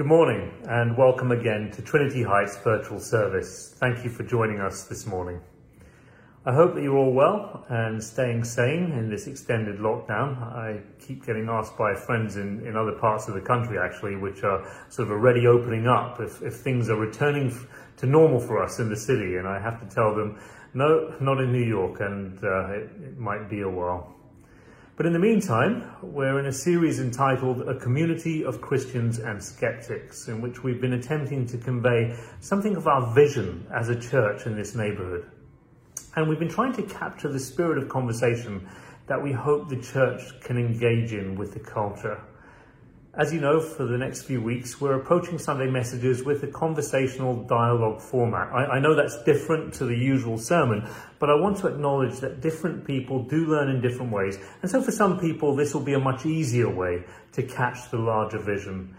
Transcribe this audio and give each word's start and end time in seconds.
Good 0.00 0.06
morning 0.06 0.50
and 0.66 0.96
welcome 0.96 1.30
again 1.30 1.70
to 1.72 1.82
Trinity 1.82 2.22
Heights 2.22 2.56
virtual 2.64 2.98
service. 2.98 3.74
Thank 3.76 4.02
you 4.02 4.08
for 4.08 4.22
joining 4.22 4.58
us 4.58 4.84
this 4.84 5.06
morning. 5.06 5.42
I 6.46 6.54
hope 6.54 6.74
that 6.74 6.82
you're 6.82 6.96
all 6.96 7.12
well 7.12 7.66
and 7.68 8.02
staying 8.02 8.44
sane 8.44 8.92
in 8.92 9.10
this 9.10 9.26
extended 9.26 9.76
lockdown. 9.76 10.40
I 10.40 10.80
keep 10.98 11.26
getting 11.26 11.50
asked 11.50 11.76
by 11.76 11.94
friends 11.94 12.36
in, 12.36 12.66
in 12.66 12.78
other 12.78 12.92
parts 12.92 13.28
of 13.28 13.34
the 13.34 13.42
country 13.42 13.78
actually, 13.78 14.16
which 14.16 14.42
are 14.42 14.66
sort 14.88 15.08
of 15.08 15.12
already 15.12 15.46
opening 15.46 15.86
up 15.86 16.18
if, 16.18 16.40
if 16.40 16.54
things 16.54 16.88
are 16.88 16.96
returning 16.96 17.54
to 17.98 18.06
normal 18.06 18.40
for 18.40 18.62
us 18.62 18.78
in 18.78 18.88
the 18.88 18.96
city. 18.96 19.36
And 19.36 19.46
I 19.46 19.60
have 19.60 19.86
to 19.86 19.94
tell 19.94 20.14
them, 20.14 20.40
no, 20.72 21.14
not 21.20 21.42
in 21.42 21.52
New 21.52 21.62
York 21.62 22.00
and 22.00 22.42
uh, 22.42 22.68
it, 22.70 22.90
it 23.02 23.18
might 23.18 23.50
be 23.50 23.60
a 23.60 23.68
while. 23.68 24.16
But 25.00 25.06
in 25.06 25.14
the 25.14 25.18
meantime, 25.18 25.90
we're 26.02 26.38
in 26.38 26.44
a 26.44 26.52
series 26.52 27.00
entitled 27.00 27.66
A 27.66 27.74
Community 27.74 28.44
of 28.44 28.60
Christians 28.60 29.18
and 29.18 29.42
Skeptics, 29.42 30.28
in 30.28 30.42
which 30.42 30.62
we've 30.62 30.78
been 30.78 30.92
attempting 30.92 31.46
to 31.46 31.56
convey 31.56 32.14
something 32.40 32.76
of 32.76 32.86
our 32.86 33.14
vision 33.14 33.66
as 33.74 33.88
a 33.88 33.98
church 33.98 34.44
in 34.44 34.56
this 34.56 34.74
neighborhood. 34.74 35.24
And 36.16 36.28
we've 36.28 36.38
been 36.38 36.50
trying 36.50 36.74
to 36.74 36.82
capture 36.82 37.32
the 37.32 37.40
spirit 37.40 37.82
of 37.82 37.88
conversation 37.88 38.68
that 39.06 39.22
we 39.22 39.32
hope 39.32 39.70
the 39.70 39.80
church 39.80 40.38
can 40.42 40.58
engage 40.58 41.14
in 41.14 41.34
with 41.34 41.54
the 41.54 41.60
culture. 41.60 42.22
As 43.12 43.32
you 43.32 43.40
know, 43.40 43.58
for 43.58 43.86
the 43.86 43.98
next 43.98 44.22
few 44.22 44.40
weeks, 44.40 44.80
we're 44.80 44.94
approaching 44.94 45.36
Sunday 45.36 45.68
messages 45.68 46.22
with 46.22 46.44
a 46.44 46.46
conversational 46.46 47.42
dialogue 47.42 48.00
format. 48.00 48.52
I, 48.52 48.76
I, 48.76 48.78
know 48.78 48.94
that's 48.94 49.20
different 49.24 49.74
to 49.74 49.84
the 49.84 49.96
usual 49.96 50.38
sermon, 50.38 50.88
but 51.18 51.28
I 51.28 51.34
want 51.34 51.56
to 51.58 51.66
acknowledge 51.66 52.20
that 52.20 52.40
different 52.40 52.86
people 52.86 53.24
do 53.24 53.46
learn 53.46 53.68
in 53.68 53.80
different 53.80 54.12
ways. 54.12 54.38
And 54.62 54.70
so 54.70 54.80
for 54.80 54.92
some 54.92 55.18
people, 55.18 55.56
this 55.56 55.74
will 55.74 55.82
be 55.82 55.94
a 55.94 55.98
much 55.98 56.24
easier 56.24 56.72
way 56.72 57.02
to 57.32 57.42
catch 57.42 57.90
the 57.90 57.98
larger 57.98 58.38
vision. 58.38 58.94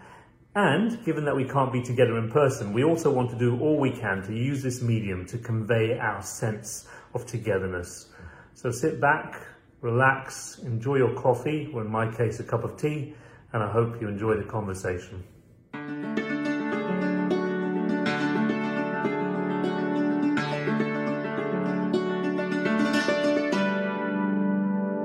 And 0.54 1.02
given 1.06 1.24
that 1.24 1.34
we 1.34 1.48
can't 1.48 1.72
be 1.72 1.80
together 1.80 2.18
in 2.18 2.30
person, 2.30 2.74
we 2.74 2.84
also 2.84 3.10
want 3.10 3.30
to 3.30 3.38
do 3.38 3.58
all 3.60 3.80
we 3.80 3.92
can 3.92 4.22
to 4.24 4.34
use 4.34 4.62
this 4.62 4.82
medium 4.82 5.24
to 5.28 5.38
convey 5.38 5.98
our 5.98 6.20
sense 6.20 6.86
of 7.14 7.24
togetherness. 7.24 8.10
So 8.52 8.72
sit 8.72 9.00
back, 9.00 9.40
relax, 9.80 10.58
enjoy 10.58 10.96
your 10.96 11.14
coffee, 11.14 11.70
or 11.72 11.80
in 11.80 11.90
my 11.90 12.14
case, 12.14 12.40
a 12.40 12.44
cup 12.44 12.62
of 12.62 12.76
tea 12.76 13.14
and 13.52 13.62
I 13.62 13.70
hope 13.70 14.00
you 14.00 14.08
enjoy 14.08 14.36
the 14.36 14.44
conversation. 14.44 15.22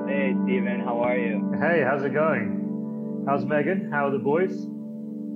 Hey, 0.07 0.35
Stephen, 0.43 0.81
how 0.85 1.01
are 1.01 1.17
you? 1.17 1.51
Hey, 1.59 1.83
how's 1.83 2.03
it 2.03 2.13
going? 2.13 3.25
How's 3.27 3.43
Megan? 3.43 3.91
How 3.91 4.07
are 4.07 4.11
the 4.11 4.19
boys? 4.19 4.65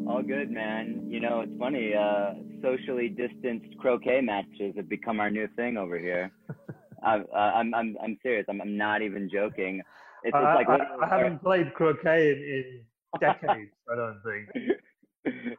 All 0.07 0.23
good, 0.25 0.49
man. 0.49 1.05
You 1.09 1.19
know, 1.19 1.41
it's 1.41 1.51
funny. 1.59 1.93
Uh, 1.93 2.33
socially 2.61 3.09
distanced 3.09 3.77
croquet 3.77 4.21
matches 4.21 4.73
have 4.77 4.87
become 4.87 5.19
our 5.19 5.29
new 5.29 5.47
thing 5.57 5.75
over 5.75 5.99
here. 5.99 6.31
I, 7.03 7.17
uh, 7.17 7.35
I'm, 7.35 7.73
I'm, 7.73 7.97
I'm 8.01 8.17
serious. 8.23 8.45
I'm, 8.47 8.61
I'm 8.61 8.77
not 8.77 9.01
even 9.01 9.29
joking. 9.29 9.81
It's, 10.23 10.35
it's 10.35 10.35
like 10.35 10.69
I, 10.69 10.77
I, 11.03 11.09
haven't 11.09 11.41
played 11.41 11.73
croquet 11.73 12.31
in, 12.31 12.37
in 12.37 12.81
decades. 13.19 13.71
I 13.91 13.95
don't 13.95 14.21
think. 14.23 14.67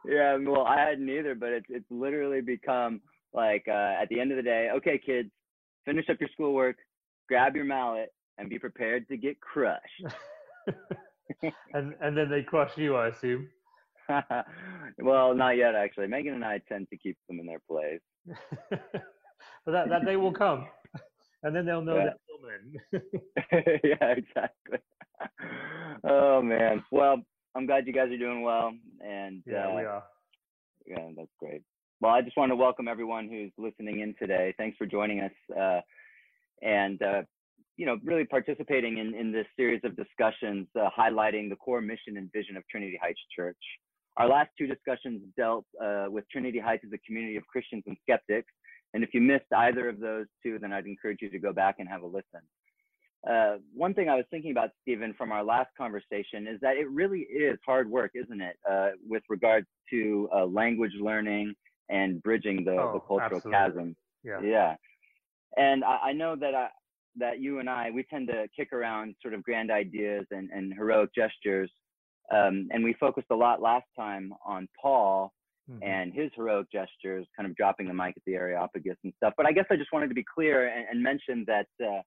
Yeah, 0.05 0.37
well, 0.41 0.65
I 0.65 0.79
hadn't 0.79 1.09
either, 1.09 1.35
but 1.35 1.49
it's 1.49 1.67
it's 1.69 1.89
literally 1.89 2.41
become 2.41 2.99
like 3.33 3.63
uh, 3.67 3.95
at 4.01 4.09
the 4.09 4.19
end 4.19 4.31
of 4.31 4.37
the 4.37 4.43
day, 4.43 4.69
okay, 4.75 4.99
kids, 5.03 5.29
finish 5.85 6.09
up 6.09 6.17
your 6.19 6.29
schoolwork, 6.33 6.77
grab 7.27 7.55
your 7.55 7.65
mallet, 7.65 8.13
and 8.37 8.49
be 8.49 8.59
prepared 8.59 9.07
to 9.07 9.17
get 9.17 9.39
crushed. 9.39 9.81
and 11.73 11.95
and 12.01 12.17
then 12.17 12.29
they 12.29 12.43
crush 12.43 12.77
you, 12.77 12.95
I 12.95 13.07
assume. 13.07 13.49
well, 14.99 15.33
not 15.33 15.57
yet, 15.57 15.75
actually. 15.75 16.07
Megan 16.07 16.33
and 16.33 16.45
I 16.45 16.59
tend 16.67 16.89
to 16.89 16.97
keep 16.97 17.17
them 17.27 17.39
in 17.39 17.45
their 17.45 17.61
place. 17.69 18.01
but 18.69 19.71
that, 19.71 19.89
that 19.89 20.05
day 20.05 20.17
will 20.17 20.33
come, 20.33 20.67
and 21.43 21.55
then 21.55 21.65
they'll 21.65 21.81
know 21.81 21.97
yeah. 21.97 22.05
that 22.05 22.17
woman. 22.29 23.81
yeah, 23.83 24.07
exactly. 24.09 24.79
oh 26.03 26.41
man. 26.41 26.83
Well, 26.91 27.23
I'm 27.55 27.65
glad 27.65 27.87
you 27.87 27.93
guys 27.93 28.11
are 28.11 28.17
doing 28.17 28.41
well. 28.41 28.73
And 29.05 29.43
yeah, 29.45 29.67
uh, 29.67 29.75
we 29.75 29.83
are. 29.83 30.03
Yeah, 30.85 31.09
that's 31.15 31.31
great. 31.39 31.61
Well, 32.01 32.11
I 32.11 32.21
just 32.21 32.35
want 32.35 32.51
to 32.51 32.55
welcome 32.55 32.87
everyone 32.87 33.29
who's 33.29 33.51
listening 33.57 34.01
in 34.01 34.15
today. 34.19 34.53
Thanks 34.57 34.77
for 34.77 34.85
joining 34.85 35.21
us, 35.21 35.31
uh, 35.57 35.79
and 36.61 37.01
uh, 37.01 37.21
you 37.77 37.85
know, 37.85 37.97
really 38.03 38.25
participating 38.25 38.97
in 38.97 39.13
in 39.13 39.31
this 39.31 39.45
series 39.55 39.81
of 39.83 39.95
discussions 39.95 40.67
uh, 40.79 40.89
highlighting 40.97 41.49
the 41.49 41.55
core 41.55 41.81
mission 41.81 42.17
and 42.17 42.31
vision 42.33 42.57
of 42.57 42.67
Trinity 42.69 42.99
Heights 43.01 43.21
Church. 43.35 43.57
Our 44.17 44.27
last 44.27 44.49
two 44.57 44.67
discussions 44.67 45.21
dealt 45.37 45.65
uh, 45.81 46.05
with 46.09 46.25
Trinity 46.29 46.59
Heights 46.59 46.83
as 46.85 46.91
a 46.93 46.99
community 46.99 47.35
of 47.35 47.47
Christians 47.47 47.83
and 47.87 47.97
skeptics. 48.03 48.51
And 48.93 49.03
if 49.03 49.09
you 49.13 49.21
missed 49.21 49.51
either 49.55 49.89
of 49.89 49.99
those 49.99 50.27
two, 50.43 50.59
then 50.59 50.71
I'd 50.71 50.85
encourage 50.85 51.19
you 51.21 51.29
to 51.29 51.39
go 51.39 51.51
back 51.51 51.75
and 51.79 51.89
have 51.89 52.03
a 52.03 52.05
listen. 52.05 52.41
Uh, 53.29 53.55
one 53.73 53.93
thing 53.93 54.09
I 54.09 54.15
was 54.15 54.25
thinking 54.29 54.51
about, 54.51 54.71
Stephen, 54.81 55.13
from 55.17 55.31
our 55.31 55.43
last 55.43 55.69
conversation 55.77 56.47
is 56.47 56.59
that 56.61 56.75
it 56.75 56.89
really 56.89 57.21
is 57.21 57.57
hard 57.65 57.89
work, 57.89 58.11
isn't 58.15 58.41
it, 58.41 58.57
uh, 58.69 58.89
with 59.07 59.23
regards 59.29 59.67
to 59.91 60.29
uh, 60.35 60.45
language 60.45 60.91
learning 60.99 61.53
and 61.89 62.21
bridging 62.21 62.65
the, 62.65 62.71
oh, 62.71 62.91
the 62.93 62.99
cultural 62.99 63.37
absolutely. 63.37 63.51
chasm. 63.51 63.95
Yeah. 64.23 64.41
Yeah. 64.41 64.75
And 65.55 65.83
I, 65.83 66.09
I 66.09 66.13
know 66.13 66.35
that 66.35 66.53
I, 66.53 66.67
that 67.17 67.39
you 67.39 67.59
and 67.59 67.69
I, 67.69 67.91
we 67.91 68.03
tend 68.03 68.27
to 68.29 68.47
kick 68.57 68.73
around 68.73 69.15
sort 69.21 69.33
of 69.33 69.43
grand 69.43 69.71
ideas 69.71 70.25
and, 70.31 70.49
and 70.49 70.73
heroic 70.73 71.11
gestures. 71.15 71.71
Um, 72.33 72.67
and 72.71 72.83
we 72.83 72.93
focused 72.99 73.27
a 73.31 73.35
lot 73.35 73.61
last 73.61 73.85
time 73.97 74.33
on 74.45 74.67
Paul 74.81 75.31
mm-hmm. 75.69 75.83
and 75.83 76.13
his 76.13 76.31
heroic 76.35 76.67
gestures, 76.71 77.27
kind 77.37 77.49
of 77.49 77.55
dropping 77.55 77.87
the 77.87 77.93
mic 77.93 78.15
at 78.17 78.23
the 78.25 78.33
Areopagus 78.33 78.97
and 79.03 79.13
stuff. 79.17 79.33
But 79.37 79.45
I 79.45 79.51
guess 79.51 79.65
I 79.69 79.75
just 79.75 79.93
wanted 79.93 80.07
to 80.07 80.15
be 80.15 80.25
clear 80.33 80.67
and, 80.67 80.87
and 80.89 81.03
mention 81.03 81.45
that 81.47 81.67
uh, 81.85 82.01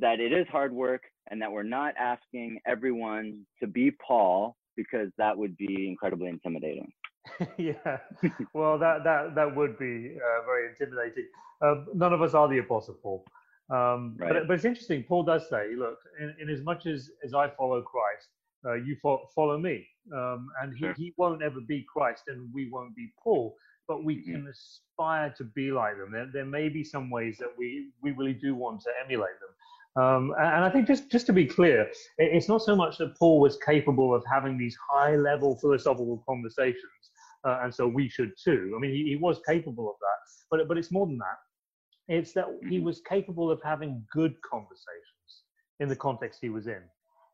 that 0.00 0.20
it 0.20 0.32
is 0.32 0.46
hard 0.48 0.72
work 0.72 1.02
and 1.30 1.40
that 1.42 1.50
we're 1.50 1.62
not 1.62 1.94
asking 1.98 2.60
everyone 2.66 3.44
to 3.60 3.66
be 3.66 3.90
Paul 3.90 4.56
because 4.76 5.10
that 5.18 5.36
would 5.36 5.56
be 5.56 5.88
incredibly 5.88 6.28
intimidating. 6.28 6.90
yeah, 7.58 7.98
well, 8.54 8.78
that 8.78 9.04
that 9.04 9.34
that 9.34 9.54
would 9.54 9.78
be 9.78 10.16
uh, 10.16 10.46
very 10.46 10.68
intimidating. 10.68 11.26
Uh, 11.60 11.84
none 11.94 12.12
of 12.12 12.22
us 12.22 12.34
are 12.34 12.48
the 12.48 12.58
Apostle 12.58 12.96
Paul, 13.02 13.24
um, 13.70 14.16
right. 14.18 14.32
but 14.32 14.48
but 14.48 14.54
it's 14.54 14.64
interesting. 14.64 15.02
Paul 15.02 15.24
does 15.24 15.48
say, 15.48 15.74
"Look, 15.76 15.98
in, 16.20 16.34
in 16.40 16.48
as 16.48 16.62
much 16.62 16.86
as 16.86 17.10
as 17.24 17.34
I 17.34 17.50
follow 17.50 17.82
Christ, 17.82 18.28
uh, 18.64 18.74
you 18.74 18.96
fo- 19.02 19.28
follow 19.34 19.58
me," 19.58 19.86
um, 20.14 20.48
and 20.62 20.72
he, 20.72 20.80
sure. 20.80 20.94
he 20.94 21.12
won't 21.16 21.42
ever 21.42 21.60
be 21.60 21.84
Christ, 21.92 22.24
and 22.28 22.48
we 22.54 22.70
won't 22.70 22.96
be 22.96 23.12
Paul. 23.22 23.56
But 23.86 24.04
we 24.04 24.16
mm-hmm. 24.16 24.32
can 24.32 24.48
aspire 24.48 25.34
to 25.38 25.44
be 25.44 25.70
like 25.72 25.96
them. 25.96 26.12
There, 26.12 26.28
there 26.32 26.44
may 26.44 26.68
be 26.68 26.84
some 26.84 27.10
ways 27.10 27.36
that 27.38 27.52
we 27.58 27.88
we 28.02 28.12
really 28.12 28.34
do 28.34 28.54
want 28.54 28.80
to 28.82 28.90
emulate 29.04 29.38
them. 29.40 29.50
Um, 29.98 30.32
and 30.38 30.64
I 30.64 30.70
think 30.70 30.86
just, 30.86 31.10
just 31.10 31.26
to 31.26 31.32
be 31.32 31.44
clear, 31.44 31.90
it's 32.18 32.48
not 32.48 32.62
so 32.62 32.76
much 32.76 32.98
that 32.98 33.16
Paul 33.18 33.40
was 33.40 33.58
capable 33.66 34.14
of 34.14 34.22
having 34.30 34.56
these 34.56 34.76
high 34.90 35.16
level 35.16 35.58
philosophical 35.58 36.22
conversations, 36.28 37.10
uh, 37.44 37.60
and 37.62 37.74
so 37.74 37.88
we 37.88 38.08
should 38.08 38.30
too. 38.42 38.74
I 38.76 38.80
mean, 38.80 38.92
he, 38.92 39.08
he, 39.08 39.16
was 39.16 39.40
capable 39.48 39.90
of 39.90 39.96
that, 40.00 40.18
but, 40.50 40.68
but 40.68 40.78
it's 40.78 40.92
more 40.92 41.06
than 41.06 41.18
that. 41.18 42.14
It's 42.14 42.32
that 42.34 42.46
he 42.68 42.76
mm-hmm. 42.76 42.86
was 42.86 43.00
capable 43.08 43.50
of 43.50 43.60
having 43.64 44.04
good 44.12 44.34
conversations 44.48 45.42
in 45.80 45.88
the 45.88 45.96
context 45.96 46.38
he 46.40 46.48
was 46.48 46.68
in. 46.68 46.82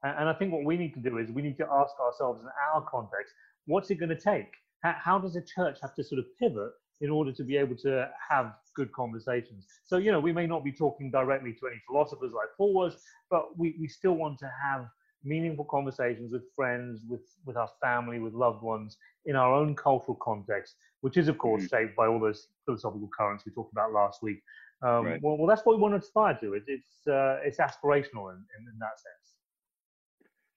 And, 0.03 0.21
and 0.21 0.29
I 0.29 0.33
think 0.33 0.53
what 0.53 0.65
we 0.65 0.79
need 0.79 0.95
to 0.95 1.01
do 1.01 1.19
is 1.19 1.31
we 1.31 1.43
need 1.43 1.59
to 1.59 1.67
ask 1.71 1.93
ourselves 2.01 2.41
in 2.41 2.49
our 2.73 2.83
context, 2.91 3.35
what's 3.67 3.91
it 3.91 3.97
going 3.97 4.17
to 4.17 4.21
take? 4.21 4.51
How, 4.83 4.95
how 4.99 5.19
does 5.19 5.37
a 5.37 5.43
church 5.43 5.79
have 5.83 5.95
to 5.97 6.05
sort 6.05 6.19
of 6.19 6.25
pivot 6.41 6.73
in 7.01 7.11
order 7.11 7.33
to 7.33 7.45
be 7.45 7.57
able 7.57 7.77
to 7.77 8.09
have 8.29 8.55
good 8.75 8.93
conversations. 8.93 9.67
So, 9.85 9.99
you 9.99 10.13
know, 10.13 10.21
we 10.21 10.33
may 10.33 10.47
not 10.47 10.65
be 10.65 10.73
talking 10.73 11.11
directly 11.11 11.53
to 11.53 11.67
any 11.67 11.81
philosophers 11.87 12.33
like 12.35 12.49
Paul 12.57 12.73
was, 12.73 12.97
but 13.31 13.59
we, 13.59 13.77
we 13.81 13.89
still 13.89 14.15
want 14.15 14.39
to 14.41 14.51
have 14.63 14.87
meaningful 15.25 15.65
conversations 15.65 16.33
with 16.33 16.43
friends, 16.55 17.03
with, 17.09 17.23
with 17.47 17.57
our 17.57 17.71
family, 17.83 18.19
with 18.19 18.35
loved 18.35 18.63
ones 18.63 18.97
in 19.27 19.37
our 19.37 19.55
own 19.55 19.75
cultural 19.75 20.19
context, 20.23 20.77
which 21.01 21.17
is, 21.17 21.29
of 21.29 21.39
course, 21.39 21.63
mm-hmm. 21.65 21.85
shaped 21.85 21.97
by 21.97 22.07
all 22.07 22.21
those 22.21 22.49
philosophical 22.65 23.09
currents 23.17 23.45
we 23.47 23.53
talked 23.53 23.73
about 23.73 23.93
last 23.93 24.23
week. 24.23 24.43
Um, 24.83 25.07
right. 25.07 25.23
well, 25.23 25.39
well, 25.39 25.47
that's 25.47 25.65
what 25.65 25.77
we 25.77 25.83
want 25.83 25.95
to 25.95 25.99
aspire 25.99 26.37
to. 26.41 26.55
It, 26.55 26.65
it's, 26.67 27.07
uh, 27.09 27.39
it's 27.43 27.59
aspirational 27.59 28.31
in, 28.33 28.45
in, 28.59 28.69
in 28.71 28.79
that 28.81 28.99
sense. 28.99 29.25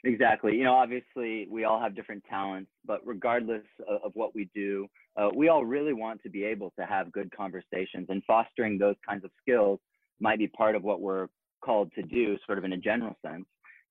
Exactly. 0.04 0.56
You 0.56 0.64
know, 0.66 0.76
obviously, 0.76 1.48
we 1.50 1.64
all 1.64 1.80
have 1.80 1.96
different 1.96 2.24
talents, 2.30 2.72
but 2.86 3.02
regardless 3.06 3.66
of, 3.88 4.02
of 4.04 4.12
what 4.16 4.36
we 4.36 4.50
do, 4.54 4.88
uh, 5.18 5.30
we 5.36 5.50
all 5.50 5.66
really 5.66 5.94
want 5.94 6.22
to 6.24 6.30
be 6.30 6.44
able 6.44 6.72
to 6.80 6.86
have 6.86 7.12
good 7.12 7.32
conversations, 7.36 8.08
and 8.10 8.24
fostering 8.26 8.78
those 8.78 8.96
kinds 9.08 9.24
of 9.24 9.32
skills 9.42 9.80
might 10.20 10.40
be 10.40 10.48
part 10.48 10.76
of 10.76 10.84
what 10.84 11.02
we're 11.02 11.28
called 11.64 11.92
to 11.96 12.04
do, 12.04 12.38
sort 12.46 12.58
of 12.58 12.64
in 12.64 12.74
a 12.74 12.78
general 12.78 13.16
sense. 13.26 13.46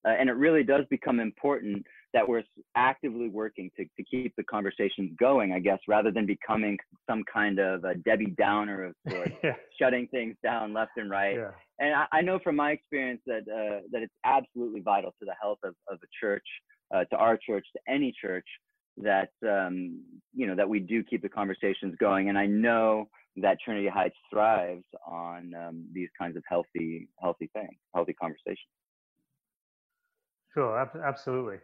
Uh, 0.06 0.10
and 0.10 0.28
it 0.28 0.34
really 0.34 0.62
does 0.62 0.84
become 0.88 1.18
important 1.18 1.84
that 2.14 2.26
we're 2.26 2.44
actively 2.76 3.28
working 3.28 3.70
to, 3.76 3.84
to 3.96 4.04
keep 4.08 4.34
the 4.36 4.44
conversations 4.44 5.10
going, 5.18 5.52
I 5.52 5.58
guess, 5.58 5.80
rather 5.88 6.10
than 6.12 6.26
becoming 6.26 6.78
some 7.10 7.24
kind 7.30 7.58
of 7.58 7.84
a 7.84 7.94
Debbie 7.96 8.34
Downer 8.38 8.84
of 8.84 8.94
sorts, 9.10 9.32
yeah. 9.42 9.52
shutting 9.78 10.06
things 10.08 10.36
down 10.42 10.72
left 10.72 10.92
and 10.96 11.10
right. 11.10 11.36
Yeah. 11.36 11.50
And 11.78 11.94
I, 11.94 12.06
I, 12.12 12.20
know 12.22 12.38
from 12.42 12.56
my 12.56 12.70
experience 12.70 13.20
that 13.26 13.42
uh, 13.42 13.80
that 13.92 14.02
it's 14.02 14.14
absolutely 14.24 14.80
vital 14.80 15.10
to 15.18 15.26
the 15.26 15.34
health 15.40 15.58
of, 15.64 15.74
of 15.90 15.98
a 16.02 16.06
church, 16.18 16.46
uh, 16.94 17.04
to 17.04 17.16
our 17.16 17.36
church, 17.36 17.66
to 17.74 17.92
any 17.92 18.14
church, 18.18 18.46
that 18.98 19.30
um, 19.46 20.02
you 20.34 20.46
know 20.46 20.54
that 20.56 20.68
we 20.68 20.80
do 20.80 21.02
keep 21.02 21.22
the 21.22 21.28
conversations 21.28 21.94
going. 21.98 22.28
And 22.28 22.38
I 22.38 22.46
know 22.46 23.08
that 23.36 23.58
Trinity 23.64 23.88
Heights 23.88 24.16
thrives 24.32 24.84
on 25.06 25.52
um, 25.54 25.84
these 25.92 26.08
kinds 26.18 26.36
of 26.36 26.42
healthy 26.48 27.08
healthy 27.20 27.50
things, 27.52 27.76
healthy 27.94 28.14
conversations. 28.14 28.68
Sure, 30.54 30.90
absolutely. 31.04 31.58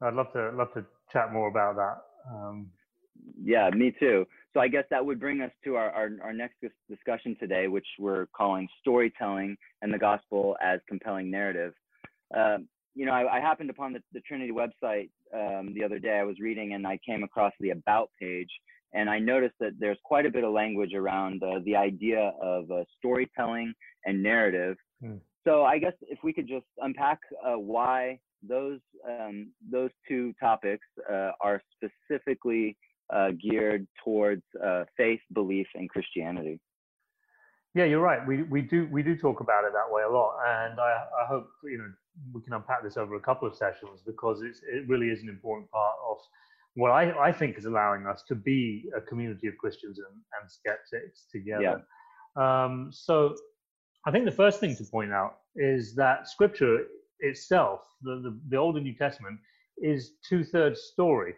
I'd 0.00 0.14
love 0.14 0.32
to 0.32 0.50
love 0.50 0.72
to 0.74 0.84
chat 1.12 1.32
more 1.32 1.48
about 1.48 1.76
that. 1.76 1.98
Um, 2.28 2.70
yeah, 3.40 3.70
me 3.70 3.94
too. 3.98 4.26
So 4.52 4.60
I 4.60 4.68
guess 4.68 4.84
that 4.90 5.04
would 5.04 5.20
bring 5.20 5.40
us 5.40 5.50
to 5.64 5.76
our, 5.76 5.90
our, 5.90 6.10
our 6.22 6.32
next 6.32 6.56
discussion 6.90 7.36
today, 7.38 7.68
which 7.68 7.86
we're 7.98 8.26
calling 8.36 8.68
storytelling 8.80 9.56
and 9.80 9.92
the 9.94 9.98
gospel 9.98 10.56
as 10.60 10.80
compelling 10.88 11.30
narrative. 11.30 11.72
Um, 12.36 12.68
you 12.94 13.06
know, 13.06 13.12
I, 13.12 13.36
I, 13.36 13.40
happened 13.40 13.70
upon 13.70 13.92
the, 13.92 14.00
the 14.12 14.20
Trinity 14.20 14.52
website 14.52 15.10
um, 15.34 15.72
the 15.74 15.82
other 15.84 15.98
day. 15.98 16.18
I 16.18 16.24
was 16.24 16.36
reading 16.40 16.74
and 16.74 16.86
I 16.86 16.98
came 17.06 17.22
across 17.22 17.52
the 17.60 17.70
About 17.70 18.10
page, 18.20 18.50
and 18.92 19.08
I 19.08 19.18
noticed 19.18 19.54
that 19.60 19.72
there's 19.78 19.98
quite 20.04 20.26
a 20.26 20.30
bit 20.30 20.44
of 20.44 20.52
language 20.52 20.92
around 20.94 21.42
uh, 21.42 21.60
the 21.64 21.76
idea 21.76 22.32
of 22.42 22.70
uh, 22.70 22.84
storytelling 22.98 23.72
and 24.04 24.22
narrative. 24.22 24.76
Hmm. 25.02 25.16
So 25.46 25.64
I 25.64 25.78
guess 25.78 25.94
if 26.02 26.18
we 26.22 26.32
could 26.32 26.46
just 26.46 26.66
unpack 26.78 27.18
uh, 27.44 27.58
why 27.58 28.18
those 28.46 28.80
um, 29.08 29.50
those 29.70 29.90
two 30.08 30.32
topics 30.40 30.86
uh, 31.10 31.30
are 31.40 31.60
specifically 31.76 32.76
uh, 33.12 33.30
geared 33.40 33.86
towards 34.04 34.42
uh, 34.64 34.84
faith, 34.96 35.20
belief, 35.32 35.66
and 35.74 35.88
Christianity. 35.88 36.60
Yeah, 37.74 37.84
you're 37.84 38.00
right. 38.00 38.26
We 38.26 38.42
we 38.42 38.60
do 38.60 38.86
we 38.90 39.02
do 39.02 39.16
talk 39.16 39.40
about 39.40 39.64
it 39.64 39.72
that 39.72 39.92
way 39.92 40.02
a 40.02 40.08
lot, 40.08 40.36
and 40.46 40.78
I 40.78 41.04
I 41.22 41.26
hope 41.26 41.48
you 41.64 41.78
know 41.78 41.90
we 42.34 42.42
can 42.42 42.52
unpack 42.52 42.82
this 42.82 42.96
over 42.96 43.14
a 43.16 43.20
couple 43.20 43.48
of 43.48 43.56
sessions 43.56 44.02
because 44.04 44.42
it's 44.42 44.60
it 44.70 44.86
really 44.88 45.08
is 45.08 45.22
an 45.22 45.28
important 45.28 45.70
part 45.70 45.96
of 46.10 46.18
what 46.74 46.90
I, 46.90 47.28
I 47.28 47.32
think 47.32 47.58
is 47.58 47.64
allowing 47.64 48.06
us 48.06 48.22
to 48.28 48.34
be 48.34 48.90
a 48.96 49.00
community 49.00 49.46
of 49.46 49.56
Christians 49.58 49.98
and, 49.98 50.20
and 50.40 50.50
skeptics 50.50 51.26
together. 51.30 51.82
Yeah. 52.36 52.64
Um, 52.64 52.90
so 52.92 53.36
I 54.06 54.10
think 54.10 54.24
the 54.24 54.30
first 54.30 54.58
thing 54.58 54.74
to 54.76 54.84
point 54.84 55.12
out 55.12 55.38
is 55.54 55.94
that 55.96 56.28
Scripture 56.28 56.86
itself, 57.20 57.80
the, 58.02 58.20
the, 58.22 58.40
the 58.48 58.56
Old 58.56 58.76
and 58.76 58.84
New 58.84 58.94
Testament, 58.94 59.38
is 59.78 60.12
two 60.26 60.44
thirds 60.44 60.80
story. 60.80 61.34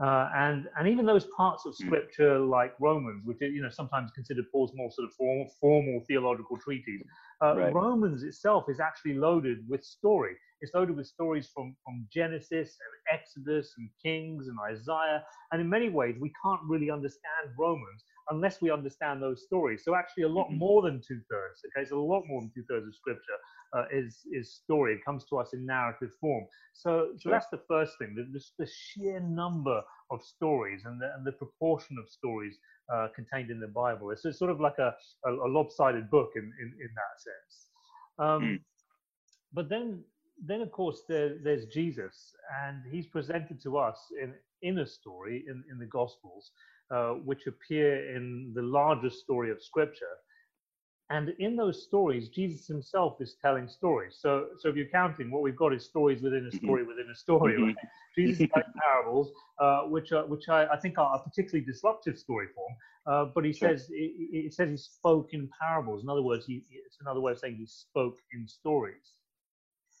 Uh, 0.00 0.30
and 0.34 0.68
and 0.78 0.88
even 0.88 1.04
those 1.04 1.26
parts 1.36 1.66
of 1.66 1.74
hmm. 1.76 1.86
scripture 1.86 2.38
like 2.38 2.72
Romans, 2.80 3.22
which 3.26 3.42
are 3.42 3.48
you 3.48 3.60
know 3.60 3.68
sometimes 3.68 4.10
considered 4.12 4.46
Paul's 4.50 4.72
more 4.74 4.90
sort 4.90 5.06
of 5.06 5.14
form, 5.14 5.46
formal 5.60 6.02
theological 6.08 6.56
treatise, 6.56 7.02
uh, 7.42 7.56
right. 7.56 7.74
Romans 7.74 8.22
itself 8.22 8.64
is 8.68 8.80
actually 8.80 9.14
loaded 9.14 9.58
with 9.68 9.84
story. 9.84 10.34
It's 10.62 10.72
loaded 10.72 10.96
with 10.96 11.06
stories 11.06 11.50
from 11.54 11.76
from 11.84 12.06
Genesis 12.10 12.78
and 12.80 13.20
Exodus 13.20 13.74
and 13.76 13.90
Kings 14.02 14.48
and 14.48 14.56
Isaiah, 14.66 15.24
and 15.50 15.60
in 15.60 15.68
many 15.68 15.90
ways 15.90 16.16
we 16.18 16.32
can't 16.42 16.62
really 16.66 16.90
understand 16.90 17.50
Romans 17.58 18.02
unless 18.30 18.62
we 18.62 18.70
understand 18.70 19.22
those 19.22 19.42
stories. 19.42 19.82
So 19.84 19.94
actually, 19.94 20.22
a 20.22 20.28
lot 20.28 20.48
mm-hmm. 20.48 20.58
more 20.58 20.80
than 20.80 21.02
two 21.06 21.20
thirds. 21.30 21.60
Okay, 21.66 21.82
it's 21.82 21.90
a 21.90 21.96
lot 21.96 22.22
more 22.26 22.40
than 22.40 22.50
two 22.54 22.64
thirds 22.66 22.86
of 22.86 22.94
scripture 22.94 23.36
uh, 23.76 23.84
is 23.92 24.20
is 24.32 24.54
story. 24.54 24.94
It 24.94 25.04
comes 25.04 25.24
to 25.26 25.38
us 25.38 25.50
in 25.52 25.66
narrative 25.66 26.10
form. 26.20 26.44
So, 26.74 27.08
so 27.18 27.30
that's 27.30 27.48
the 27.50 27.60
first 27.68 27.92
thing. 27.98 28.14
The, 28.16 28.24
the, 28.32 28.44
the, 28.58 28.70
sheer 28.70 29.20
number 29.20 29.82
of 30.10 30.22
stories 30.22 30.82
and 30.84 31.00
the, 31.00 31.12
and 31.14 31.26
the 31.26 31.32
proportion 31.32 31.96
of 31.98 32.08
stories 32.08 32.56
uh, 32.92 33.08
contained 33.14 33.50
in 33.50 33.60
the 33.60 33.68
Bible. 33.68 34.10
It's, 34.10 34.24
it's 34.24 34.38
sort 34.38 34.50
of 34.50 34.60
like 34.60 34.78
a, 34.78 34.94
a, 35.26 35.30
a, 35.30 35.48
lopsided 35.48 36.10
book 36.10 36.30
in, 36.36 36.42
in, 36.42 36.68
in 36.80 36.90
that 36.94 37.20
sense. 37.20 37.66
Um, 38.18 38.42
mm. 38.42 38.60
But 39.52 39.68
then, 39.68 40.02
then 40.44 40.62
of 40.62 40.72
course, 40.72 41.02
there, 41.08 41.36
there's 41.42 41.66
Jesus, 41.66 42.34
and 42.64 42.82
he's 42.90 43.06
presented 43.06 43.62
to 43.62 43.78
us 43.78 43.98
in 44.22 44.34
in 44.62 44.78
a 44.78 44.86
story 44.86 45.44
in, 45.48 45.62
in 45.70 45.78
the 45.78 45.86
Gospels, 45.86 46.52
uh, 46.94 47.10
which 47.24 47.46
appear 47.46 48.16
in 48.16 48.52
the 48.54 48.62
larger 48.62 49.10
story 49.10 49.50
of 49.50 49.62
Scripture. 49.62 50.14
And 51.12 51.34
in 51.38 51.56
those 51.56 51.82
stories, 51.82 52.30
Jesus 52.30 52.66
himself 52.66 53.20
is 53.20 53.36
telling 53.42 53.68
stories. 53.68 54.16
So, 54.18 54.46
so 54.58 54.70
if 54.70 54.76
you're 54.76 54.86
counting, 54.86 55.30
what 55.30 55.42
we've 55.42 55.54
got 55.54 55.74
is 55.74 55.84
stories 55.84 56.22
within 56.22 56.46
a 56.46 56.48
mm-hmm. 56.48 56.64
story 56.64 56.84
within 56.84 57.06
a 57.12 57.14
story. 57.14 57.62
Right? 57.62 57.76
Mm-hmm. 57.76 58.16
Jesus 58.18 58.40
is 58.40 58.48
telling 58.48 58.72
parables, 58.80 59.30
uh, 59.58 59.82
which 59.82 60.12
are, 60.12 60.24
which 60.26 60.48
I, 60.48 60.64
I, 60.68 60.78
think 60.78 60.96
are 60.96 61.14
a 61.14 61.18
particularly 61.22 61.66
disruptive 61.66 62.18
story 62.18 62.46
form. 62.54 62.72
Uh, 63.06 63.30
but 63.34 63.44
he 63.44 63.52
sure. 63.52 63.68
says 63.68 63.90
it, 63.90 64.10
it, 64.32 64.54
says 64.54 64.70
he 64.70 64.76
spoke 64.78 65.34
in 65.34 65.50
parables. 65.60 66.02
In 66.02 66.08
other 66.08 66.22
words, 66.22 66.46
he, 66.46 66.64
it's 66.70 66.96
another 67.02 67.20
way 67.20 67.32
of 67.32 67.38
saying 67.38 67.56
he 67.56 67.66
spoke 67.66 68.16
in 68.32 68.48
stories. 68.48 69.12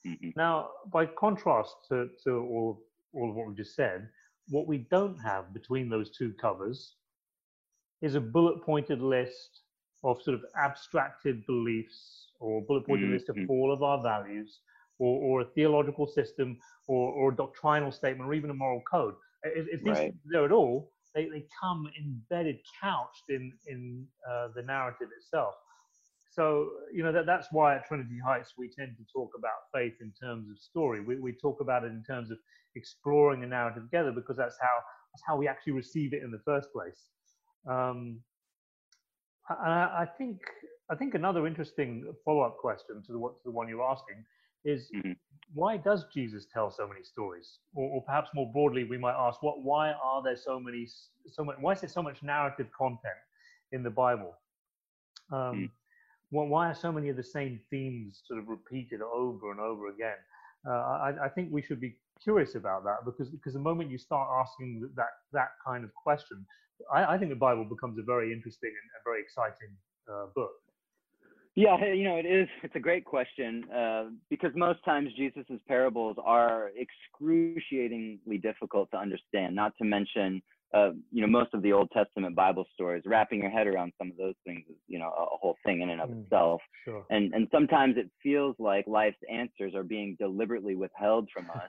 Mm-hmm. 0.06 0.30
Now, 0.34 0.70
by 0.90 1.04
contrast 1.04 1.74
to, 1.90 2.08
to 2.24 2.30
all, 2.30 2.82
all 3.12 3.28
of 3.28 3.36
what 3.36 3.48
we 3.48 3.54
just 3.54 3.76
said, 3.76 4.08
what 4.48 4.66
we 4.66 4.78
don't 4.90 5.18
have 5.18 5.52
between 5.52 5.90
those 5.90 6.10
two 6.16 6.32
covers 6.40 6.96
is 8.00 8.14
a 8.14 8.20
bullet 8.20 8.62
pointed 8.62 9.02
list 9.02 9.61
of 10.04 10.20
sort 10.22 10.34
of 10.34 10.44
abstracted 10.56 11.44
beliefs 11.46 12.28
or 12.40 12.62
bullet 12.62 12.86
pointed 12.86 13.04
mm-hmm. 13.04 13.14
list 13.14 13.28
of 13.28 13.36
all 13.48 13.72
of 13.72 13.82
our 13.82 14.02
values 14.02 14.60
or, 14.98 15.20
or 15.22 15.40
a 15.42 15.44
theological 15.54 16.06
system 16.06 16.58
or, 16.88 17.12
or 17.12 17.32
a 17.32 17.36
doctrinal 17.36 17.92
statement 17.92 18.28
or 18.28 18.34
even 18.34 18.50
a 18.50 18.54
moral 18.54 18.82
code. 18.90 19.14
If, 19.44 19.66
if 19.68 19.84
these 19.84 19.96
right. 19.96 20.14
there 20.26 20.44
at 20.44 20.52
all, 20.52 20.90
they, 21.14 21.26
they 21.26 21.44
come 21.60 21.88
embedded, 21.98 22.58
couched 22.80 23.24
in, 23.28 23.52
in 23.66 24.06
uh, 24.28 24.48
the 24.54 24.62
narrative 24.62 25.08
itself. 25.16 25.54
So, 26.30 26.70
you 26.92 27.02
know, 27.02 27.12
that, 27.12 27.26
that's 27.26 27.48
why 27.52 27.76
at 27.76 27.86
Trinity 27.86 28.18
Heights 28.24 28.54
we 28.56 28.70
tend 28.70 28.96
to 28.96 29.04
talk 29.12 29.32
about 29.36 29.68
faith 29.74 29.94
in 30.00 30.12
terms 30.18 30.48
of 30.50 30.58
story. 30.58 31.02
We, 31.02 31.16
we 31.16 31.32
talk 31.32 31.60
about 31.60 31.84
it 31.84 31.92
in 31.92 32.02
terms 32.02 32.30
of 32.30 32.38
exploring 32.74 33.44
a 33.44 33.46
narrative 33.46 33.82
together 33.82 34.12
because 34.12 34.38
that's 34.38 34.56
how, 34.58 34.78
that's 35.12 35.22
how 35.26 35.36
we 35.36 35.46
actually 35.46 35.74
receive 35.74 36.14
it 36.14 36.22
in 36.22 36.30
the 36.30 36.40
first 36.46 36.72
place. 36.72 37.10
Um, 37.68 38.20
I, 39.60 40.02
I 40.02 40.06
think 40.18 40.40
I 40.90 40.94
think 40.94 41.14
another 41.14 41.46
interesting 41.46 42.12
follow-up 42.24 42.58
question 42.58 43.02
to 43.06 43.12
the, 43.12 43.18
to 43.18 43.44
the 43.44 43.50
one 43.50 43.68
you're 43.68 43.82
asking 43.82 44.24
is 44.64 44.90
mm-hmm. 44.94 45.12
why 45.54 45.76
does 45.76 46.04
Jesus 46.14 46.46
tell 46.52 46.70
so 46.70 46.86
many 46.86 47.02
stories? 47.02 47.58
Or, 47.74 47.88
or, 47.88 48.02
perhaps 48.02 48.30
more 48.34 48.50
broadly, 48.52 48.84
we 48.84 48.98
might 48.98 49.14
ask, 49.14 49.42
what? 49.42 49.62
Why 49.62 49.92
are 49.92 50.22
there 50.22 50.36
so 50.36 50.60
many? 50.60 50.86
So 51.30 51.44
much? 51.44 51.56
Why 51.60 51.72
is 51.72 51.80
there 51.80 51.90
so 51.90 52.02
much 52.02 52.22
narrative 52.22 52.66
content 52.76 53.20
in 53.72 53.82
the 53.82 53.90
Bible? 53.90 54.34
Um, 55.32 55.38
mm. 55.38 55.70
well, 56.30 56.46
why 56.46 56.68
are 56.68 56.74
so 56.74 56.92
many 56.92 57.08
of 57.08 57.16
the 57.16 57.24
same 57.24 57.60
themes 57.70 58.22
sort 58.26 58.38
of 58.38 58.48
repeated 58.48 59.00
over 59.00 59.50
and 59.50 59.60
over 59.60 59.88
again? 59.88 60.16
Uh, 60.66 60.70
I, 60.70 61.12
I, 61.24 61.28
think 61.28 61.48
we 61.50 61.60
should 61.62 61.80
be 61.80 61.96
curious 62.22 62.54
about 62.54 62.84
that 62.84 63.04
because 63.04 63.28
because 63.28 63.54
the 63.54 63.60
moment 63.60 63.90
you 63.90 63.98
start 63.98 64.28
asking 64.40 64.88
that 64.96 65.08
that 65.32 65.50
kind 65.64 65.84
of 65.84 65.90
question, 65.94 66.44
I, 66.92 67.14
I 67.14 67.18
think 67.18 67.30
the 67.30 67.36
Bible 67.36 67.64
becomes 67.64 67.98
a 67.98 68.02
very 68.02 68.32
interesting 68.32 68.70
and, 68.70 68.90
and 68.94 69.02
very 69.04 69.20
exciting 69.20 69.76
uh, 70.10 70.26
book. 70.34 70.52
Yeah, 71.54 71.76
you 71.92 72.04
know, 72.04 72.16
it 72.16 72.24
is. 72.24 72.48
It's 72.62 72.76
a 72.76 72.80
great 72.80 73.04
question 73.04 73.64
uh, 73.70 74.04
because 74.30 74.52
most 74.56 74.82
times 74.84 75.10
Jesus's 75.18 75.60
parables 75.68 76.16
are 76.24 76.70
excruciatingly 76.78 78.38
difficult 78.38 78.90
to 78.92 78.96
understand. 78.96 79.54
Not 79.54 79.74
to 79.76 79.84
mention, 79.84 80.40
uh, 80.72 80.92
you 81.10 81.20
know, 81.20 81.26
most 81.26 81.52
of 81.52 81.60
the 81.60 81.74
Old 81.74 81.90
Testament 81.90 82.34
Bible 82.34 82.64
stories. 82.72 83.02
Wrapping 83.04 83.42
your 83.42 83.50
head 83.50 83.66
around 83.66 83.92
some 83.98 84.10
of 84.10 84.16
those 84.16 84.34
things 84.46 84.64
is, 84.70 84.76
you 84.88 84.98
know, 84.98 85.08
a, 85.08 85.36
whole 85.42 85.56
thing 85.66 85.82
in 85.82 85.90
and 85.90 86.00
of 86.00 86.08
mm, 86.08 86.22
itself. 86.22 86.62
Sure. 86.86 87.04
And 87.10 87.34
and 87.34 87.46
sometimes 87.52 87.96
it 87.98 88.10
feels 88.22 88.56
like 88.58 88.86
life's 88.86 89.18
answers 89.30 89.74
are 89.74 89.84
being 89.84 90.16
deliberately 90.18 90.74
withheld 90.74 91.28
from 91.34 91.50
us. 91.50 91.68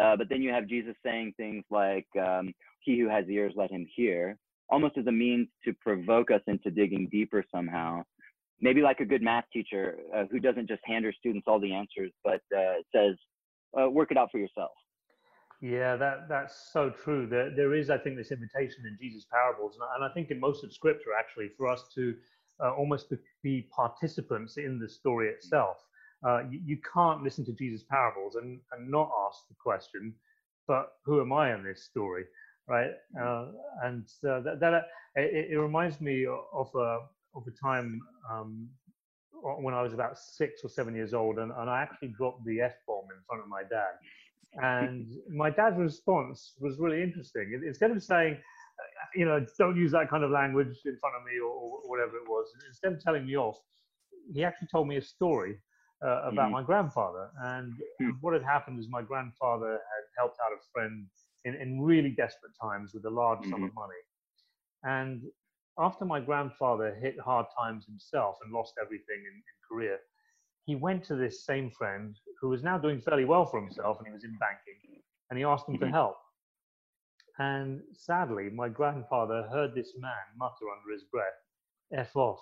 Uh, 0.00 0.16
but 0.16 0.28
then 0.28 0.42
you 0.42 0.50
have 0.50 0.66
Jesus 0.66 0.94
saying 1.04 1.34
things 1.36 1.64
like, 1.70 2.06
um, 2.20 2.52
"He 2.80 2.98
who 2.98 3.08
has 3.08 3.28
ears, 3.28 3.54
let 3.56 3.70
him 3.70 3.86
hear," 3.94 4.36
almost 4.68 4.96
as 4.96 5.06
a 5.06 5.12
means 5.12 5.48
to 5.64 5.72
provoke 5.74 6.30
us 6.30 6.42
into 6.46 6.70
digging 6.70 7.08
deeper 7.10 7.44
somehow. 7.54 8.04
Maybe 8.60 8.82
like 8.82 9.00
a 9.00 9.04
good 9.04 9.22
math 9.22 9.44
teacher 9.52 9.98
uh, 10.14 10.24
who 10.30 10.40
doesn't 10.40 10.68
just 10.68 10.82
hand 10.84 11.04
her 11.04 11.12
students 11.12 11.46
all 11.46 11.60
the 11.60 11.72
answers, 11.72 12.12
but 12.24 12.40
uh, 12.56 12.74
says, 12.94 13.16
uh, 13.78 13.88
"Work 13.88 14.10
it 14.10 14.16
out 14.16 14.30
for 14.30 14.38
yourself." 14.38 14.72
Yeah, 15.60 15.96
that 15.96 16.28
that's 16.28 16.70
so 16.72 16.90
true. 16.90 17.26
There 17.26 17.50
there 17.50 17.74
is, 17.74 17.90
I 17.90 17.98
think, 17.98 18.16
this 18.16 18.30
invitation 18.30 18.86
in 18.86 18.96
Jesus' 19.00 19.26
parables, 19.30 19.74
and 19.74 19.82
I, 19.82 19.94
and 19.96 20.04
I 20.04 20.14
think 20.14 20.30
in 20.30 20.38
most 20.38 20.62
of 20.62 20.72
Scripture, 20.72 21.10
actually, 21.18 21.48
for 21.56 21.66
us 21.68 21.84
to 21.94 22.14
uh, 22.60 22.70
almost 22.72 23.12
be 23.42 23.68
participants 23.74 24.56
in 24.56 24.78
the 24.78 24.88
story 24.88 25.28
itself. 25.28 25.78
Uh, 26.26 26.42
you, 26.50 26.60
you, 26.64 26.78
can't 26.92 27.22
listen 27.22 27.44
to 27.44 27.52
Jesus' 27.52 27.84
parables 27.88 28.34
and, 28.34 28.58
and 28.72 28.90
not 28.90 29.08
ask 29.28 29.46
the 29.48 29.54
question, 29.54 30.12
but 30.66 30.94
who 31.04 31.20
am 31.20 31.32
I 31.32 31.54
in 31.54 31.62
this 31.62 31.84
story? 31.84 32.24
Right? 32.66 32.90
Uh, 33.18 33.46
and 33.84 34.04
uh, 34.28 34.40
that, 34.40 34.58
that 34.60 34.74
it, 35.14 35.52
it, 35.52 35.56
reminds 35.56 36.00
me 36.00 36.26
of 36.26 36.68
a, 36.74 36.98
of 37.34 37.44
a 37.46 37.52
time 37.62 38.00
um, 38.30 38.68
when 39.60 39.74
I 39.74 39.82
was 39.82 39.94
about 39.94 40.18
six 40.18 40.62
or 40.64 40.68
seven 40.68 40.94
years 40.94 41.14
old, 41.14 41.38
and, 41.38 41.52
and 41.52 41.70
I 41.70 41.82
actually 41.82 42.08
dropped 42.08 42.44
the 42.44 42.60
F 42.60 42.74
bomb 42.86 43.04
in 43.04 43.22
front 43.26 43.42
of 43.42 43.48
my 43.48 43.62
dad. 43.62 43.94
And 44.54 45.06
my 45.30 45.50
dad's 45.50 45.78
response 45.78 46.54
was 46.58 46.78
really 46.78 47.00
interesting. 47.00 47.60
Instead 47.64 47.92
of 47.92 48.02
saying, 48.02 48.38
you 49.14 49.24
know, 49.24 49.44
don't 49.56 49.76
use 49.76 49.92
that 49.92 50.10
kind 50.10 50.24
of 50.24 50.30
language 50.30 50.76
in 50.84 50.96
front 50.98 51.16
of 51.16 51.22
me 51.24 51.38
or, 51.40 51.50
or 51.50 51.88
whatever 51.88 52.16
it 52.16 52.28
was, 52.28 52.46
instead 52.68 52.92
of 52.92 53.02
telling 53.02 53.24
me 53.24 53.36
off, 53.36 53.56
he 54.34 54.44
actually 54.44 54.68
told 54.68 54.88
me 54.88 54.96
a 54.96 55.02
story 55.02 55.56
uh, 56.04 56.22
about 56.24 56.48
mm. 56.48 56.52
my 56.52 56.62
grandfather. 56.62 57.30
And 57.42 57.72
mm. 58.00 58.12
what 58.20 58.34
had 58.34 58.42
happened 58.42 58.78
is 58.78 58.86
my 58.88 59.02
grandfather 59.02 59.72
had 59.72 60.04
helped 60.16 60.38
out 60.44 60.52
a 60.52 60.60
friend 60.72 61.06
in, 61.44 61.54
in 61.54 61.80
really 61.80 62.10
desperate 62.10 62.52
times 62.60 62.92
with 62.94 63.04
a 63.04 63.10
large 63.10 63.40
mm-hmm. 63.40 63.50
sum 63.50 63.64
of 63.64 63.74
money. 63.74 64.02
And 64.84 65.22
after 65.78 66.04
my 66.04 66.20
grandfather 66.20 66.96
hit 67.00 67.18
hard 67.20 67.46
times 67.56 67.86
himself 67.86 68.36
and 68.44 68.52
lost 68.52 68.74
everything 68.82 69.18
in, 69.18 69.34
in 69.34 69.56
Korea, 69.68 69.96
he 70.66 70.74
went 70.74 71.04
to 71.04 71.16
this 71.16 71.44
same 71.44 71.70
friend 71.70 72.16
who 72.40 72.48
was 72.48 72.62
now 72.62 72.78
doing 72.78 73.00
fairly 73.00 73.24
well 73.24 73.46
for 73.46 73.60
himself 73.60 73.98
and 73.98 74.06
he 74.06 74.12
was 74.12 74.24
in 74.24 74.36
banking 74.38 75.02
and 75.30 75.38
he 75.38 75.44
asked 75.44 75.68
him 75.68 75.76
mm-hmm. 75.76 75.84
to 75.86 75.90
help. 75.90 76.16
And 77.38 77.80
sadly, 77.92 78.50
my 78.50 78.68
grandfather 78.68 79.48
heard 79.50 79.74
this 79.74 79.92
man 79.98 80.12
mutter 80.36 80.66
under 80.76 80.92
his 80.92 81.04
breath, 81.04 81.38
F 81.92 82.16
off. 82.16 82.40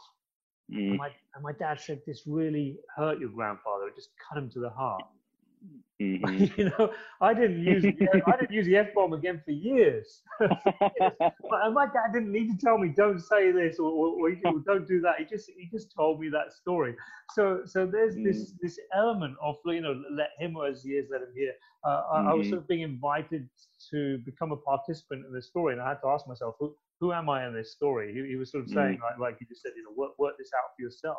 Mm. 0.73 0.91
And, 0.91 0.97
my, 0.99 1.11
and 1.35 1.43
my 1.43 1.53
dad 1.53 1.81
said, 1.81 2.01
This 2.07 2.23
really 2.27 2.77
hurt 2.97 3.19
your 3.21 3.31
grandfather. 3.31 3.89
It 3.89 3.97
just 3.97 4.11
cut 4.29 4.39
him 4.39 4.51
to 4.51 4.61
the 4.61 4.71
heart. 4.71 5.03
Mm-hmm. 6.03 6.61
you 6.61 6.71
know, 6.79 6.93
I 7.23 7.33
didn't 7.33 7.65
use 7.65 7.83
I 8.27 8.37
didn't 8.37 8.53
use 8.53 8.67
the 8.67 8.77
f 8.77 8.89
bomb 8.95 9.15
again 9.15 9.41
for 9.43 9.53
years. 9.53 10.21
and 10.41 11.75
my 11.75 11.87
dad 11.87 12.13
didn't 12.13 12.31
need 12.31 12.51
to 12.51 12.59
tell 12.59 12.77
me 12.77 12.93
don't 12.95 13.19
say 13.19 13.51
this 13.51 13.79
or, 13.79 13.91
or, 13.91 14.29
or, 14.29 14.59
don't 14.67 14.87
do 14.87 15.01
that. 15.01 15.15
He 15.19 15.25
just 15.25 15.51
he 15.57 15.71
just 15.73 15.95
told 15.97 16.21
me 16.21 16.29
that 16.29 16.53
story. 16.53 16.95
So 17.33 17.63
so 17.65 17.87
there's 17.87 18.15
mm. 18.15 18.25
this 18.25 18.53
this 18.61 18.79
element 18.95 19.37
of 19.43 19.57
you 19.65 19.81
know 19.81 19.99
let 20.11 20.31
him 20.39 20.57
as 20.69 20.83
he 20.83 20.91
is, 20.91 21.07
let 21.11 21.23
him 21.23 21.33
hear. 21.35 21.53
Uh, 21.83 21.89
mm-hmm. 21.89 22.29
I, 22.29 22.31
I, 22.31 22.35
was 22.35 22.45
mm-hmm. 22.45 22.51
sort 22.51 22.63
of 22.63 22.69
being 22.69 22.83
invited 22.83 23.49
to 23.91 24.19
become 24.19 24.53
a 24.53 24.57
participant 24.57 25.25
in 25.25 25.33
this 25.33 25.47
story, 25.47 25.73
and 25.73 25.81
I 25.81 25.89
had 25.89 26.03
to 26.03 26.09
ask 26.09 26.29
myself 26.29 26.57
who 26.61 26.77
who 27.01 27.13
am 27.13 27.29
I 27.29 27.47
in 27.47 27.55
this 27.55 27.73
story? 27.73 28.13
He, 28.13 28.31
he 28.31 28.37
was 28.37 28.51
sort 28.51 28.65
of 28.65 28.71
saying 28.71 28.99
mm. 28.99 29.03
like 29.03 29.19
like 29.19 29.39
he 29.39 29.45
just 29.47 29.63
said 29.63 29.73
you 29.77 29.85
know 29.85 29.91
work 29.97 30.19
work 30.19 30.35
this 30.39 30.51
out 30.57 30.71
for 30.77 30.83
yourself. 30.83 31.19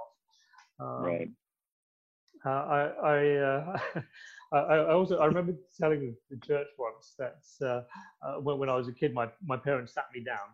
Um, 0.79 1.03
right. 1.03 1.29
Uh, 2.45 2.49
I 2.49 2.81
I, 3.03 3.35
uh, 3.37 3.79
I, 4.53 4.57
I 4.57 4.93
also 4.93 5.17
I 5.17 5.25
remember 5.25 5.53
telling 5.79 6.15
the 6.29 6.37
church 6.37 6.67
once 6.77 7.15
that 7.19 7.41
uh, 7.61 7.81
uh, 8.25 8.39
when, 8.39 8.57
when 8.59 8.69
I 8.69 8.75
was 8.75 8.87
a 8.87 8.93
kid, 8.93 9.13
my 9.13 9.27
my 9.45 9.57
parents 9.57 9.93
sat 9.93 10.05
me 10.13 10.23
down 10.23 10.47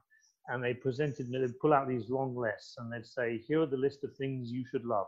and 0.47 0.63
they 0.63 0.73
presented 0.73 1.29
me. 1.29 1.39
They'd 1.39 1.59
pull 1.59 1.73
out 1.73 1.87
these 1.87 2.09
long 2.09 2.35
lists 2.35 2.75
and 2.77 2.91
they'd 2.91 3.05
say, 3.05 3.43
"Here 3.47 3.61
are 3.61 3.65
the 3.65 3.77
list 3.77 4.03
of 4.03 4.15
things 4.15 4.51
you 4.51 4.65
should 4.71 4.85
love. 4.85 5.07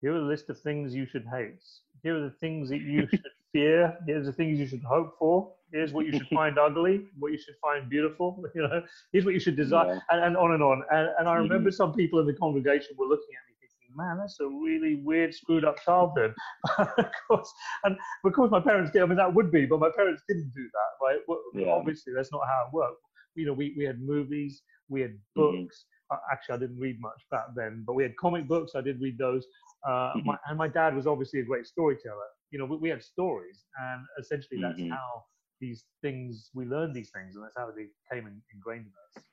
Here 0.00 0.14
are 0.14 0.20
the 0.20 0.26
list 0.26 0.50
of 0.50 0.60
things 0.60 0.94
you 0.94 1.06
should 1.06 1.24
hate. 1.32 1.62
Here 2.02 2.16
are 2.16 2.28
the 2.28 2.36
things 2.38 2.68
that 2.68 2.82
you 2.82 3.06
should 3.10 3.22
fear. 3.52 3.96
Here's 4.06 4.26
the 4.26 4.32
things 4.32 4.58
you 4.58 4.66
should 4.66 4.82
hope 4.82 5.16
for. 5.18 5.54
Here's 5.74 5.92
what 5.92 6.06
you 6.06 6.12
should 6.12 6.28
find 6.32 6.56
ugly. 6.56 7.06
What 7.18 7.32
you 7.32 7.38
should 7.38 7.56
find 7.60 7.90
beautiful. 7.90 8.42
You 8.54 8.62
know, 8.62 8.82
here's 9.12 9.24
what 9.24 9.34
you 9.34 9.40
should 9.40 9.56
desire, 9.56 9.94
yeah. 9.94 10.00
and, 10.10 10.24
and 10.26 10.36
on 10.36 10.52
and 10.52 10.62
on. 10.62 10.82
And, 10.92 11.08
and 11.18 11.28
I 11.28 11.34
remember 11.34 11.70
mm-hmm. 11.70 11.74
some 11.74 11.92
people 11.92 12.20
in 12.20 12.26
the 12.26 12.34
congregation 12.34 12.94
were 12.96 13.06
looking 13.06 13.34
at 13.34 13.42
me 13.48 13.54
thinking, 13.58 13.96
man, 13.96 14.16
that's 14.18 14.38
a 14.38 14.46
really 14.46 15.02
weird, 15.02 15.34
screwed 15.34 15.64
up 15.64 15.82
childhood. 15.84 16.32
of 16.78 17.10
course, 17.26 17.52
and 17.82 17.96
of 18.24 18.32
course, 18.32 18.52
my 18.52 18.60
parents 18.60 18.92
did. 18.92 19.02
I 19.02 19.06
mean, 19.06 19.16
that 19.16 19.34
would 19.34 19.50
be, 19.50 19.66
but 19.66 19.80
my 19.80 19.90
parents 19.96 20.22
didn't 20.28 20.52
do 20.54 20.62
that, 20.62 21.04
right? 21.04 21.18
Well, 21.26 21.40
yeah. 21.54 21.72
Obviously, 21.72 22.12
that's 22.14 22.30
not 22.30 22.42
how 22.46 22.68
it 22.68 22.74
worked. 22.74 23.02
You 23.34 23.46
know, 23.46 23.52
we, 23.52 23.74
we 23.76 23.84
had 23.84 24.00
movies, 24.00 24.62
we 24.88 25.00
had 25.00 25.10
mm-hmm. 25.10 25.62
books. 25.62 25.86
Mm-hmm. 26.12 26.32
Actually, 26.32 26.54
I 26.54 26.58
didn't 26.58 26.78
read 26.78 27.00
much 27.00 27.20
back 27.32 27.46
then, 27.56 27.82
but 27.84 27.94
we 27.94 28.04
had 28.04 28.16
comic 28.16 28.46
books. 28.46 28.72
I 28.76 28.82
did 28.82 29.00
read 29.00 29.18
those. 29.18 29.44
Uh, 29.84 29.90
mm-hmm. 29.90 30.26
my, 30.26 30.36
and 30.48 30.56
my 30.56 30.68
dad 30.68 30.94
was 30.94 31.08
obviously 31.08 31.40
a 31.40 31.44
great 31.44 31.66
storyteller. 31.66 32.30
You 32.52 32.60
know, 32.60 32.66
we, 32.66 32.76
we 32.76 32.88
had 32.88 33.02
stories, 33.02 33.64
and 33.82 34.02
essentially, 34.20 34.60
that's 34.62 34.78
mm-hmm. 34.78 34.92
how 34.92 35.24
these 35.64 35.84
things 36.02 36.50
we 36.54 36.66
learned 36.66 36.94
these 36.94 37.10
things, 37.10 37.34
and 37.34 37.44
that's 37.44 37.54
how 37.56 37.70
they 37.74 37.86
came 38.12 38.26
in, 38.26 38.40
ingrained 38.52 38.86
in 38.86 38.92
us. 39.06 39.24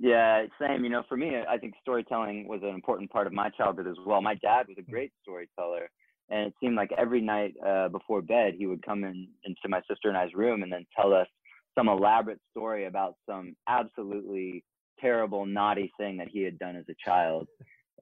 Yeah, 0.00 0.46
same. 0.60 0.84
You 0.84 0.90
know, 0.90 1.02
for 1.08 1.16
me, 1.16 1.32
I 1.48 1.58
think 1.58 1.74
storytelling 1.82 2.48
was 2.48 2.60
an 2.62 2.70
important 2.70 3.10
part 3.10 3.26
of 3.26 3.32
my 3.32 3.50
childhood 3.50 3.86
as 3.86 3.96
well. 4.06 4.22
My 4.22 4.34
dad 4.36 4.66
was 4.68 4.76
a 4.78 4.90
great 4.90 5.12
storyteller, 5.22 5.90
and 6.30 6.46
it 6.46 6.54
seemed 6.60 6.76
like 6.76 6.90
every 6.96 7.20
night 7.20 7.54
uh, 7.66 7.88
before 7.88 8.22
bed, 8.22 8.54
he 8.56 8.66
would 8.66 8.84
come 8.84 9.04
in 9.04 9.28
into 9.44 9.68
my 9.68 9.80
sister 9.88 10.08
and 10.08 10.16
I's 10.16 10.34
room 10.34 10.62
and 10.62 10.72
then 10.72 10.86
tell 10.98 11.12
us 11.12 11.28
some 11.76 11.88
elaborate 11.88 12.40
story 12.50 12.86
about 12.86 13.16
some 13.28 13.54
absolutely 13.68 14.64
terrible, 15.00 15.44
naughty 15.44 15.92
thing 15.98 16.16
that 16.16 16.28
he 16.28 16.42
had 16.42 16.58
done 16.58 16.76
as 16.76 16.84
a 16.88 16.94
child, 17.04 17.46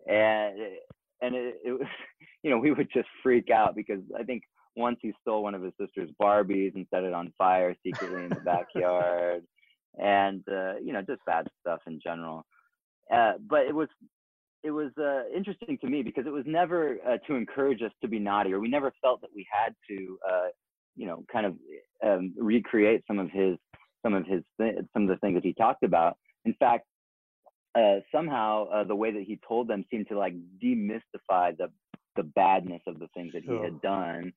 and 0.07 0.59
and 1.21 1.35
it, 1.35 1.55
it 1.65 1.73
was, 1.73 1.89
you 2.43 2.51
know, 2.51 2.59
we 2.59 2.71
would 2.71 2.89
just 2.93 3.09
freak 3.23 3.51
out 3.51 3.75
because 3.75 4.03
I 4.19 4.23
think 4.23 4.43
once 4.77 4.99
he 5.01 5.13
stole 5.21 5.43
one 5.43 5.55
of 5.55 5.63
his 5.63 5.73
sister's 5.81 6.11
Barbies 6.21 6.75
and 6.75 6.87
set 6.93 7.05
it 7.05 7.13
on 7.13 7.33
fire 7.39 7.75
secretly 7.85 8.25
in 8.25 8.31
the 8.31 8.37
backyard 8.37 9.43
and 9.99 10.43
uh, 10.51 10.75
you 10.83 10.93
know 10.93 11.03
just 11.03 11.25
bad 11.27 11.47
stuff 11.61 11.81
in 11.87 12.01
general. 12.03 12.45
Uh, 13.13 13.35
but 13.49 13.67
it 13.67 13.75
was 13.75 13.89
it 14.63 14.71
was 14.71 14.91
uh, 14.99 15.29
interesting 15.35 15.79
to 15.79 15.87
me 15.87 16.03
because 16.03 16.27
it 16.27 16.33
was 16.33 16.45
never 16.47 16.97
uh, 17.07 17.19
to 17.27 17.35
encourage 17.35 17.83
us 17.83 17.93
to 18.01 18.09
be 18.09 18.19
naughty, 18.19 18.53
or 18.53 18.61
we 18.61 18.69
never 18.69 18.93
felt 19.03 19.21
that 19.21 19.31
we 19.35 19.47
had 19.53 19.75
to, 19.89 20.19
uh, 20.29 20.47
you 20.97 21.07
know, 21.07 21.23
kind 21.31 21.45
of 21.45 21.55
um, 22.05 22.33
recreate 22.39 23.03
some 23.07 23.19
of 23.19 23.31
his 23.31 23.57
some 24.03 24.15
of 24.15 24.27
his 24.27 24.43
th- 24.59 24.77
some 24.93 25.03
of 25.03 25.09
the 25.09 25.17
things 25.17 25.35
that 25.35 25.45
he 25.45 25.53
talked 25.53 25.83
about. 25.83 26.17
In 26.47 26.55
fact, 26.55 26.87
uh, 27.75 27.97
somehow 28.11 28.67
uh, 28.69 28.85
the 28.85 28.97
way 28.97 29.11
that 29.13 29.23
he 29.23 29.39
told 29.47 29.69
them 29.69 29.85
seemed 29.91 30.09
to 30.09 30.19
like 30.19 30.35
demystify 30.63 31.57
the 31.57 31.71
the 32.17 32.23
badness 32.23 32.83
of 32.87 32.99
the 32.99 33.09
things 33.15 33.33
that 33.35 33.43
he 33.43 33.61
had 33.61 33.83
done, 33.83 34.33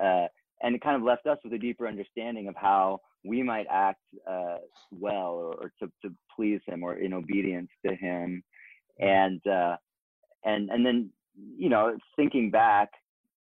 uh, 0.00 0.26
and 0.62 0.74
it 0.74 0.80
kind 0.80 0.96
of 0.96 1.02
left 1.02 1.26
us 1.26 1.38
with 1.44 1.52
a 1.52 1.58
deeper 1.58 1.86
understanding 1.86 2.48
of 2.48 2.54
how 2.56 3.00
we 3.24 3.42
might 3.42 3.66
act 3.70 4.00
uh, 4.28 4.58
well 4.90 5.32
or, 5.32 5.54
or, 5.54 5.72
to, 5.80 5.90
to 6.02 6.14
please 6.34 6.60
him 6.66 6.82
or 6.82 6.94
in 6.94 7.12
obedience 7.12 7.70
to 7.86 7.94
him. 7.94 8.42
And 8.98 9.44
uh, 9.46 9.76
and 10.44 10.70
and 10.70 10.84
then 10.84 11.10
you 11.56 11.68
know 11.68 11.96
thinking 12.16 12.50
back 12.50 12.90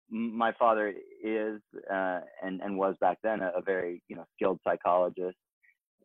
my 0.09 0.53
father 0.57 0.93
is 1.23 1.61
uh, 1.91 2.19
and 2.43 2.61
and 2.61 2.77
was 2.77 2.95
back 3.01 3.17
then 3.23 3.41
a, 3.41 3.51
a, 3.57 3.61
very 3.61 4.01
you 4.07 4.15
know 4.15 4.25
skilled 4.35 4.59
psychologist. 4.63 5.37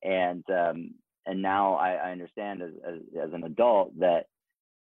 And 0.02 0.44
um, 0.50 0.94
and 1.26 1.40
now 1.40 1.74
I, 1.74 1.92
I 1.92 2.10
understand 2.10 2.62
as, 2.62 2.70
as, 2.86 3.00
as 3.28 3.32
an 3.32 3.44
adult 3.44 3.98
that 4.00 4.26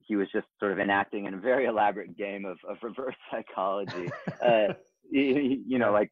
he 0.01 0.17
was 0.17 0.29
just 0.33 0.47
sort 0.59 0.73
of 0.73 0.79
enacting 0.79 1.27
in 1.27 1.35
a 1.35 1.39
very 1.39 1.67
elaborate 1.67 2.17
game 2.17 2.45
of, 2.45 2.59
of 2.69 2.79
reverse 2.83 3.15
psychology. 3.31 4.11
Uh, 4.43 4.73
you, 5.67 5.79
know 5.79 5.93
like 5.93 6.11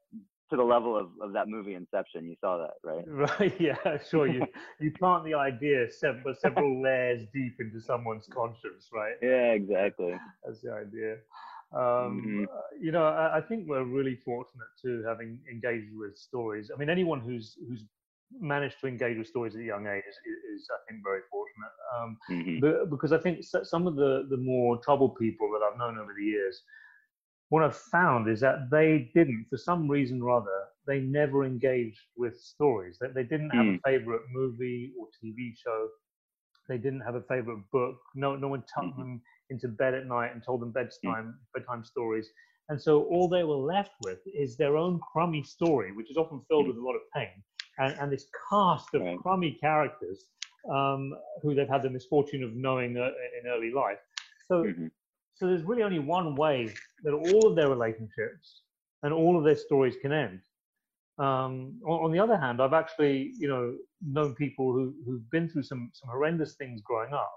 to 0.51 0.57
the 0.57 0.63
level 0.63 0.97
of, 0.97 1.09
of 1.21 1.33
that 1.33 1.49
movie 1.49 1.75
Inception. 1.75 2.29
You 2.29 2.37
saw 2.41 2.59
that, 2.59 2.75
right? 2.85 3.05
Right. 3.41 3.55
Yeah. 3.61 3.99
Sure. 4.09 4.27
You 4.27 4.47
you 4.81 4.93
plant 4.93 5.25
the 5.25 5.35
idea 5.35 5.91
several 5.91 6.35
several 6.35 6.83
layers 6.85 7.27
deep 7.33 7.57
into 7.61 7.81
someone's 7.81 8.29
conscience, 8.33 8.89
right? 8.93 9.15
Yeah. 9.23 9.53
Exactly. 9.53 10.15
That's 10.45 10.61
the 10.61 10.73
idea. 10.73 11.17
Um, 11.73 11.83
mm-hmm. 11.83 12.45
uh, 12.45 12.61
you 12.81 12.93
know, 12.93 13.05
I, 13.05 13.39
I, 13.39 13.41
think 13.41 13.67
we're 13.69 13.83
really 13.83 14.17
fortunate 14.25 14.69
to 14.83 15.03
having 15.03 15.41
engaged 15.51 15.91
with 15.97 16.17
stories. 16.17 16.71
I 16.73 16.79
mean, 16.79 16.89
anyone 16.89 17.21
who's 17.21 17.59
who's 17.69 17.83
managed 18.41 18.81
to 18.81 18.87
engage 18.87 19.19
with 19.19 19.27
stories 19.27 19.57
at 19.57 19.61
a 19.61 19.65
young 19.65 19.87
age 19.87 20.05
is, 20.07 20.61
is 20.61 20.69
I 20.71 20.79
think, 20.89 21.03
very 21.03 21.23
fortunate. 21.29 21.75
Um, 21.97 22.19
mm-hmm. 22.31 22.61
but, 22.61 22.89
because 22.89 23.13
I 23.13 23.19
think 23.19 23.43
some 23.43 23.89
of 23.89 23.97
the 23.97 24.27
the 24.31 24.37
more 24.37 24.79
troubled 24.79 25.17
people 25.17 25.51
that 25.53 25.67
I've 25.67 25.77
known 25.77 25.99
over 25.99 26.15
the 26.17 26.25
years 26.25 26.63
what 27.49 27.63
I've 27.63 27.77
found 27.77 28.29
is 28.29 28.41
that 28.41 28.71
they 28.71 29.11
didn't, 29.15 29.47
for 29.49 29.57
some 29.57 29.89
reason 29.89 30.21
or 30.21 30.31
other, 30.31 30.65
they 30.87 31.01
never 31.01 31.45
engaged 31.45 32.01
with 32.17 32.39
stories. 32.39 32.99
That 33.01 33.15
they 33.15 33.23
didn't 33.23 33.51
have 33.51 33.67
mm. 33.67 33.79
a 33.79 33.81
favorite 33.85 34.23
movie 34.33 34.93
or 34.99 35.07
TV 35.23 35.53
show. 35.57 35.89
They 36.69 36.79
didn't 36.79 37.01
have 37.01 37.15
a 37.15 37.23
favorite 37.23 37.63
book. 37.73 37.97
No, 38.15 38.37
no 38.37 38.49
one 38.49 38.63
tucked 38.63 38.89
mm-hmm. 38.89 39.01
them 39.01 39.23
into 39.51 39.69
bed 39.69 39.95
at 39.95 40.07
night 40.07 40.33
and 40.33 40.43
told 40.45 40.63
them 40.63 40.73
bedtime 40.73 41.35
mm. 41.35 41.35
bedtime 41.55 41.85
stories. 41.85 42.29
And 42.69 42.81
so 42.81 43.05
all 43.05 43.29
they 43.29 43.45
were 43.45 43.55
left 43.55 43.93
with 44.05 44.19
is 44.27 44.57
their 44.57 44.77
own 44.77 44.99
crummy 45.13 45.45
story, 45.45 45.93
which 45.93 46.11
is 46.11 46.17
often 46.17 46.41
filled 46.49 46.65
mm. 46.65 46.69
with 46.69 46.79
a 46.79 46.83
lot 46.83 46.95
of 46.95 47.03
pain, 47.15 47.43
and, 47.79 47.97
and 48.01 48.13
this 48.13 48.27
cast 48.51 48.93
of 48.95 49.03
right. 49.03 49.19
crummy 49.19 49.57
characters 49.61 50.25
um, 50.69 51.13
who 51.43 51.55
they've 51.55 51.69
had 51.69 51.83
the 51.83 51.91
misfortune 51.91 52.43
of 52.43 52.55
knowing 52.55 52.97
uh, 52.97 53.11
in 53.41 53.49
early 53.49 53.73
life. 53.73 53.99
So 54.49 54.65
mm-hmm. 54.65 54.87
So 55.37 55.47
there's 55.47 55.63
really 55.63 55.83
only 55.83 55.99
one 55.99 56.35
way 56.35 56.73
that 57.05 57.13
all 57.13 57.47
of 57.47 57.57
their 57.57 57.69
relationships 57.69 58.63
and 59.03 59.13
all 59.13 59.37
of 59.37 59.45
their 59.45 59.57
stories 59.57 59.95
can 60.01 60.13
end. 60.13 60.41
Um, 61.19 61.79
on, 61.87 62.05
on, 62.05 62.13
the 62.13 62.19
other 62.19 62.37
hand, 62.37 62.61
I've 62.61 62.73
actually, 62.73 63.33
you 63.39 63.49
know, 63.49 63.75
known 64.03 64.35
people 64.35 64.73
who, 64.73 64.95
who've 65.05 65.31
been 65.31 65.49
through 65.49 65.63
some, 65.63 65.91
some 65.95 66.09
horrendous 66.11 66.55
things 66.55 66.81
growing 66.83 67.13
up, 67.13 67.33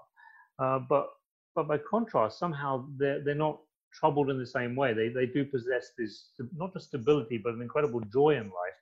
uh, 0.58 0.78
but 0.78 1.08
but 1.54 1.66
by 1.66 1.78
contrast, 1.78 2.38
somehow 2.38 2.86
they're 2.96 3.24
they're 3.24 3.34
not 3.34 3.58
troubled 3.92 4.30
in 4.30 4.38
the 4.38 4.46
same 4.46 4.76
way. 4.76 4.92
They 4.92 5.08
they 5.08 5.26
do 5.26 5.44
possess 5.44 5.92
this 5.96 6.30
not 6.54 6.74
just 6.74 6.88
stability, 6.88 7.38
but 7.38 7.54
an 7.54 7.62
incredible 7.62 8.00
joy 8.12 8.36
in 8.36 8.44
life. 8.44 8.78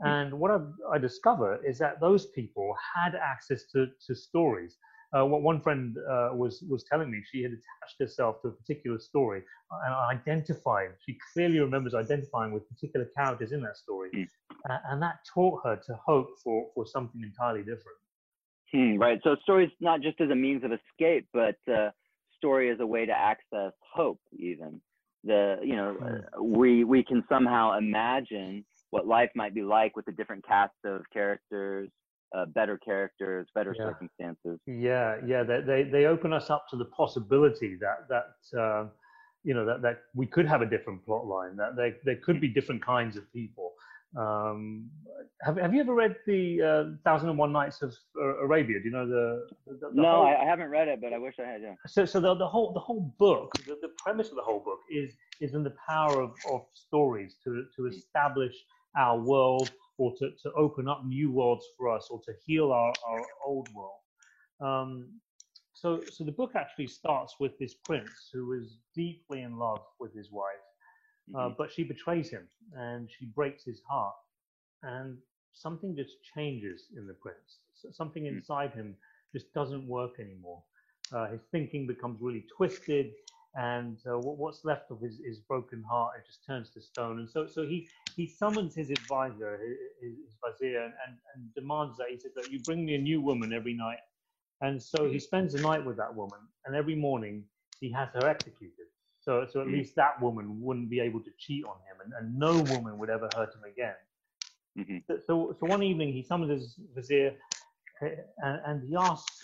Hmm. 0.00 0.06
And 0.06 0.38
what 0.38 0.50
I, 0.50 0.60
I 0.92 0.98
discover 0.98 1.58
is 1.64 1.78
that 1.78 2.00
those 2.00 2.26
people 2.26 2.74
had 2.94 3.14
access 3.14 3.64
to 3.72 3.86
to 4.06 4.14
stories 4.14 4.76
uh, 5.14 5.24
what 5.24 5.42
one 5.42 5.60
friend 5.60 5.96
uh, 6.10 6.30
was 6.32 6.64
was 6.68 6.84
telling 6.84 7.10
me, 7.10 7.22
she 7.30 7.42
had 7.42 7.52
attached 7.52 7.98
herself 8.00 8.42
to 8.42 8.48
a 8.48 8.52
particular 8.52 8.98
story 8.98 9.42
and 9.86 9.94
identified. 10.18 10.90
She 11.06 11.16
clearly 11.32 11.60
remembers 11.60 11.94
identifying 11.94 12.52
with 12.52 12.68
particular 12.68 13.06
characters 13.16 13.52
in 13.52 13.62
that 13.62 13.76
story, 13.76 14.10
mm. 14.14 14.26
uh, 14.68 14.78
and 14.90 15.00
that 15.02 15.18
taught 15.32 15.60
her 15.64 15.76
to 15.76 15.98
hope 16.04 16.28
for 16.42 16.68
for 16.74 16.86
something 16.86 17.22
entirely 17.22 17.60
different. 17.60 17.98
Hmm, 18.72 18.96
right. 18.98 19.20
So 19.22 19.36
stories 19.42 19.70
not 19.80 20.00
just 20.00 20.20
as 20.20 20.30
a 20.30 20.34
means 20.34 20.64
of 20.64 20.72
escape, 20.72 21.28
but 21.32 21.56
uh, 21.72 21.90
story 22.36 22.70
as 22.70 22.80
a 22.80 22.86
way 22.86 23.06
to 23.06 23.12
access 23.12 23.72
hope. 23.94 24.20
Even 24.32 24.80
the 25.22 25.58
you 25.62 25.76
know 25.76 25.94
hmm. 25.94 26.42
we 26.42 26.82
we 26.82 27.04
can 27.04 27.22
somehow 27.28 27.78
imagine 27.78 28.64
what 28.90 29.06
life 29.06 29.30
might 29.34 29.54
be 29.54 29.62
like 29.62 29.96
with 29.96 30.08
a 30.08 30.12
different 30.12 30.44
cast 30.46 30.74
of 30.84 31.02
characters, 31.12 31.88
uh, 32.34 32.46
better 32.46 32.76
characters, 32.78 33.46
better 33.54 33.74
Yeah. 33.78 33.86
circumstances. 33.86 34.58
Yeah, 34.66 35.16
yeah, 35.26 35.42
they, 35.42 35.60
they 35.60 35.82
they 35.84 36.04
open 36.06 36.32
us 36.32 36.50
up 36.50 36.68
to 36.70 36.76
the 36.76 36.86
possibility 36.86 37.76
that 37.84 38.08
that 38.08 38.58
uh, 38.64 38.86
you 39.44 39.54
know 39.54 39.64
that 39.64 39.82
that 39.82 39.96
we 40.14 40.26
could 40.26 40.46
have 40.46 40.62
a 40.62 40.66
different 40.66 41.04
plot 41.04 41.26
line, 41.26 41.56
that 41.56 41.76
there 41.76 41.94
there 42.04 42.16
could 42.16 42.40
be 42.40 42.48
different 42.48 42.84
kinds 42.84 43.16
of 43.16 43.24
people. 43.32 43.72
Um, 44.16 44.90
have 45.42 45.56
Have 45.56 45.74
you 45.74 45.80
ever 45.80 45.94
read 45.94 46.14
the 46.26 46.62
uh, 46.62 46.84
Thousand 47.04 47.28
and 47.30 47.38
One 47.38 47.50
Nights 47.52 47.82
of 47.82 47.92
uh, 48.16 48.44
Arabia? 48.46 48.78
Do 48.78 48.84
you 48.84 48.92
know 48.92 49.08
the? 49.08 49.46
the, 49.66 49.74
the 49.88 49.90
No, 49.92 50.10
whole- 50.10 50.26
I, 50.26 50.34
I 50.36 50.44
haven't 50.44 50.70
read 50.70 50.86
it, 50.88 51.00
but 51.00 51.12
I 51.12 51.18
wish 51.18 51.34
I 51.40 51.46
had. 51.52 51.62
Yeah. 51.62 51.74
so 51.86 52.04
so 52.04 52.20
the, 52.20 52.34
the 52.34 52.46
whole 52.46 52.72
the 52.72 52.80
whole 52.80 53.12
book 53.18 53.52
the, 53.66 53.76
the 53.82 53.92
premise 53.98 54.28
of 54.30 54.36
the 54.36 54.42
whole 54.42 54.60
book 54.60 54.80
is 54.90 55.10
is 55.40 55.54
in 55.54 55.62
the 55.64 55.74
power 55.88 56.20
of, 56.22 56.32
of 56.52 56.60
stories 56.74 57.36
to 57.44 57.64
to 57.76 57.86
establish 57.86 58.54
our 58.96 59.18
world 59.18 59.72
or 59.98 60.12
to, 60.18 60.30
to 60.42 60.52
open 60.52 60.88
up 60.88 61.04
new 61.06 61.30
worlds 61.30 61.66
for 61.76 61.88
us 61.94 62.08
or 62.10 62.20
to 62.24 62.32
heal 62.46 62.72
our, 62.72 62.92
our 63.08 63.24
old 63.46 63.68
world. 63.74 64.00
Um, 64.60 65.20
so 65.74 66.00
so 66.10 66.24
the 66.24 66.32
book 66.32 66.52
actually 66.56 66.88
starts 66.88 67.34
with 67.40 67.58
this 67.58 67.74
prince 67.74 68.30
who 68.32 68.52
is 68.54 68.78
deeply 68.94 69.42
in 69.42 69.58
love 69.58 69.80
with 70.00 70.14
his 70.14 70.30
wife 70.32 70.64
uh, 71.34 71.50
Mhm. 71.50 71.56
but 71.58 71.72
she 71.72 71.84
betrays 71.84 72.30
him 72.30 72.48
and 72.74 73.10
she 73.10 73.26
breaks 73.26 73.64
his 73.64 73.80
heart. 73.88 74.14
And 74.82 75.18
something 75.52 75.96
just 75.96 76.16
changes 76.34 76.88
in 76.96 77.06
the 77.06 77.14
prince. 77.14 77.60
So 77.74 77.90
something 77.92 78.24
Mm. 78.24 78.36
inside 78.38 78.72
him 78.72 78.96
just 79.32 79.52
doesn't 79.54 79.86
work 79.88 80.20
anymore. 80.20 80.62
Uh, 81.12 81.28
his 81.28 81.42
thinking 81.52 81.86
becomes 81.86 82.20
really 82.20 82.44
twisted 82.56 83.12
and 83.56 83.98
uh, 84.10 84.18
what's 84.18 84.64
left 84.64 84.90
of 84.90 85.00
his, 85.00 85.20
his 85.24 85.40
broken 85.40 85.82
heart 85.82 86.14
it 86.18 86.26
just 86.26 86.44
turns 86.46 86.70
to 86.70 86.80
stone 86.80 87.18
and 87.20 87.28
so 87.30 87.46
so 87.46 87.62
he 87.66 87.88
he 88.16 88.26
summons 88.26 88.74
his 88.74 88.90
advisor 88.90 89.58
his, 90.02 90.12
his 90.26 90.36
vizier 90.44 90.84
and, 90.84 90.94
and, 91.06 91.18
and 91.34 91.54
demands 91.54 91.96
that 91.98 92.08
he 92.10 92.18
says 92.18 92.32
that 92.34 92.50
you 92.50 92.60
bring 92.60 92.84
me 92.84 92.94
a 92.94 92.98
new 92.98 93.20
woman 93.20 93.52
every 93.52 93.74
night 93.74 93.98
and 94.62 94.82
so 94.82 95.08
he 95.08 95.18
spends 95.18 95.52
the 95.52 95.60
night 95.60 95.84
with 95.84 95.96
that 95.96 96.14
woman 96.14 96.40
and 96.66 96.74
every 96.76 96.94
morning 96.96 97.44
he 97.80 97.90
has 97.92 98.08
her 98.14 98.26
executed 98.28 98.86
so 99.20 99.46
so 99.50 99.60
at 99.60 99.68
Mm. 99.68 99.72
least 99.72 99.94
that 99.96 100.20
woman 100.20 100.60
wouldn't 100.60 100.90
be 100.90 101.00
able 101.00 101.20
to 101.20 101.30
cheat 101.38 101.64
on 101.64 101.76
him 101.88 101.96
and, 102.04 102.12
and 102.18 102.38
no 102.38 102.52
woman 102.74 102.98
would 102.98 103.10
ever 103.10 103.28
hurt 103.36 103.54
him 103.54 103.64
again 103.70 103.96
Mhm. 104.76 105.04
so, 105.06 105.18
so, 105.26 105.56
so 105.60 105.66
one 105.66 105.82
evening 105.82 106.12
he 106.12 106.22
summons 106.22 106.50
his 106.50 106.80
vizier 106.94 107.34
uh, 108.02 108.06
and, 108.38 108.60
and 108.66 108.88
he 108.88 108.96
asks, 108.96 109.40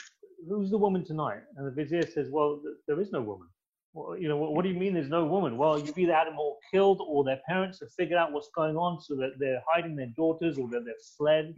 "Who's 0.48 0.70
the 0.70 0.78
woman 0.78 1.04
tonight?" 1.04 1.42
And 1.56 1.66
the 1.66 1.70
vizier 1.70 2.06
says, 2.06 2.30
"Well, 2.30 2.60
th- 2.62 2.76
there 2.88 3.00
is 3.00 3.12
no 3.12 3.22
woman." 3.22 3.48
Well, 3.92 4.16
you 4.16 4.28
know, 4.28 4.37
what, 4.37 4.54
what 4.54 4.62
do 4.62 4.68
you 4.68 4.78
mean 4.78 4.94
there's 4.94 5.09
no 5.09 5.25
woman? 5.25 5.56
Well, 5.56 5.78
you've 5.78 5.99
either 5.99 6.14
had 6.14 6.26
them 6.28 6.38
all 6.38 6.59
killed, 6.70 7.00
or 7.06 7.25
their 7.25 7.40
parents 7.49 7.80
have 7.80 7.92
figured 7.92 8.18
out 8.18 8.32
what's 8.32 8.50
going 8.54 8.76
on, 8.76 9.00
so 9.00 9.16
that 9.16 9.32
they're 9.38 9.62
hiding 9.68 9.97
their 9.97 10.12
daughters, 10.16 10.59
or 10.59 10.68
that 10.68 10.85
they've 10.85 11.06
fled. 11.16 11.54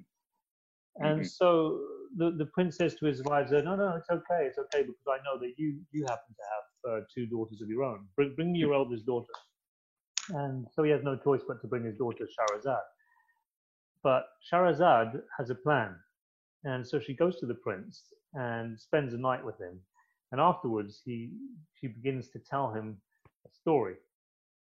And 0.97 1.21
Mhm. 1.21 1.27
so 1.27 1.81
the, 2.17 2.31
the 2.33 2.47
prince 2.47 2.77
says 2.77 2.95
to 2.97 3.07
his 3.07 3.21
advisor, 3.21 3.63
"No, 3.63 3.77
no, 3.77 3.97
it's 3.97 4.11
okay, 4.11 4.47
it's 4.47 4.59
okay, 4.59 4.83
because 4.83 5.07
I 5.09 5.19
know 5.25 5.39
that 5.39 5.55
you 5.59 5.81
you 5.91 6.05
happen 6.05 6.35
to 6.35 6.45
have 6.55 6.93
uh, 6.93 7.05
two 7.15 7.27
daughters 7.27 7.61
of 7.63 7.69
your 7.69 7.83
own. 7.83 8.09
Bring, 8.17 8.35
bring 8.35 8.53
me 8.53 8.59
your 8.61 8.75
eldest 8.75 9.07
daughter." 9.07 9.33
And 10.31 10.67
so 10.73 10.83
he 10.83 10.91
has 10.91 11.03
no 11.03 11.17
choice 11.17 11.43
but 11.47 11.61
to 11.63 11.67
bring 11.67 11.85
his 11.85 11.97
daughter 11.97 12.27
Shahrazad. 12.27 12.83
But 14.03 14.25
Shahrazad 14.51 15.23
has 15.39 15.51
a 15.51 15.55
plan. 15.55 15.97
And 16.65 16.87
so 16.87 17.01
she 17.01 17.15
goes 17.15 17.39
to 17.41 17.47
the 17.47 17.55
prince 17.57 18.13
and 18.35 18.79
spends 18.81 19.13
the 19.13 19.19
night 19.19 19.45
with 19.45 19.59
him. 19.59 19.81
And 20.33 20.41
afterwards, 20.41 21.03
he, 21.05 21.31
she 21.79 21.87
begins 21.89 22.29
to 22.31 22.39
tell 22.39 22.73
him 22.73 22.97
a 23.47 23.55
story. 23.55 23.95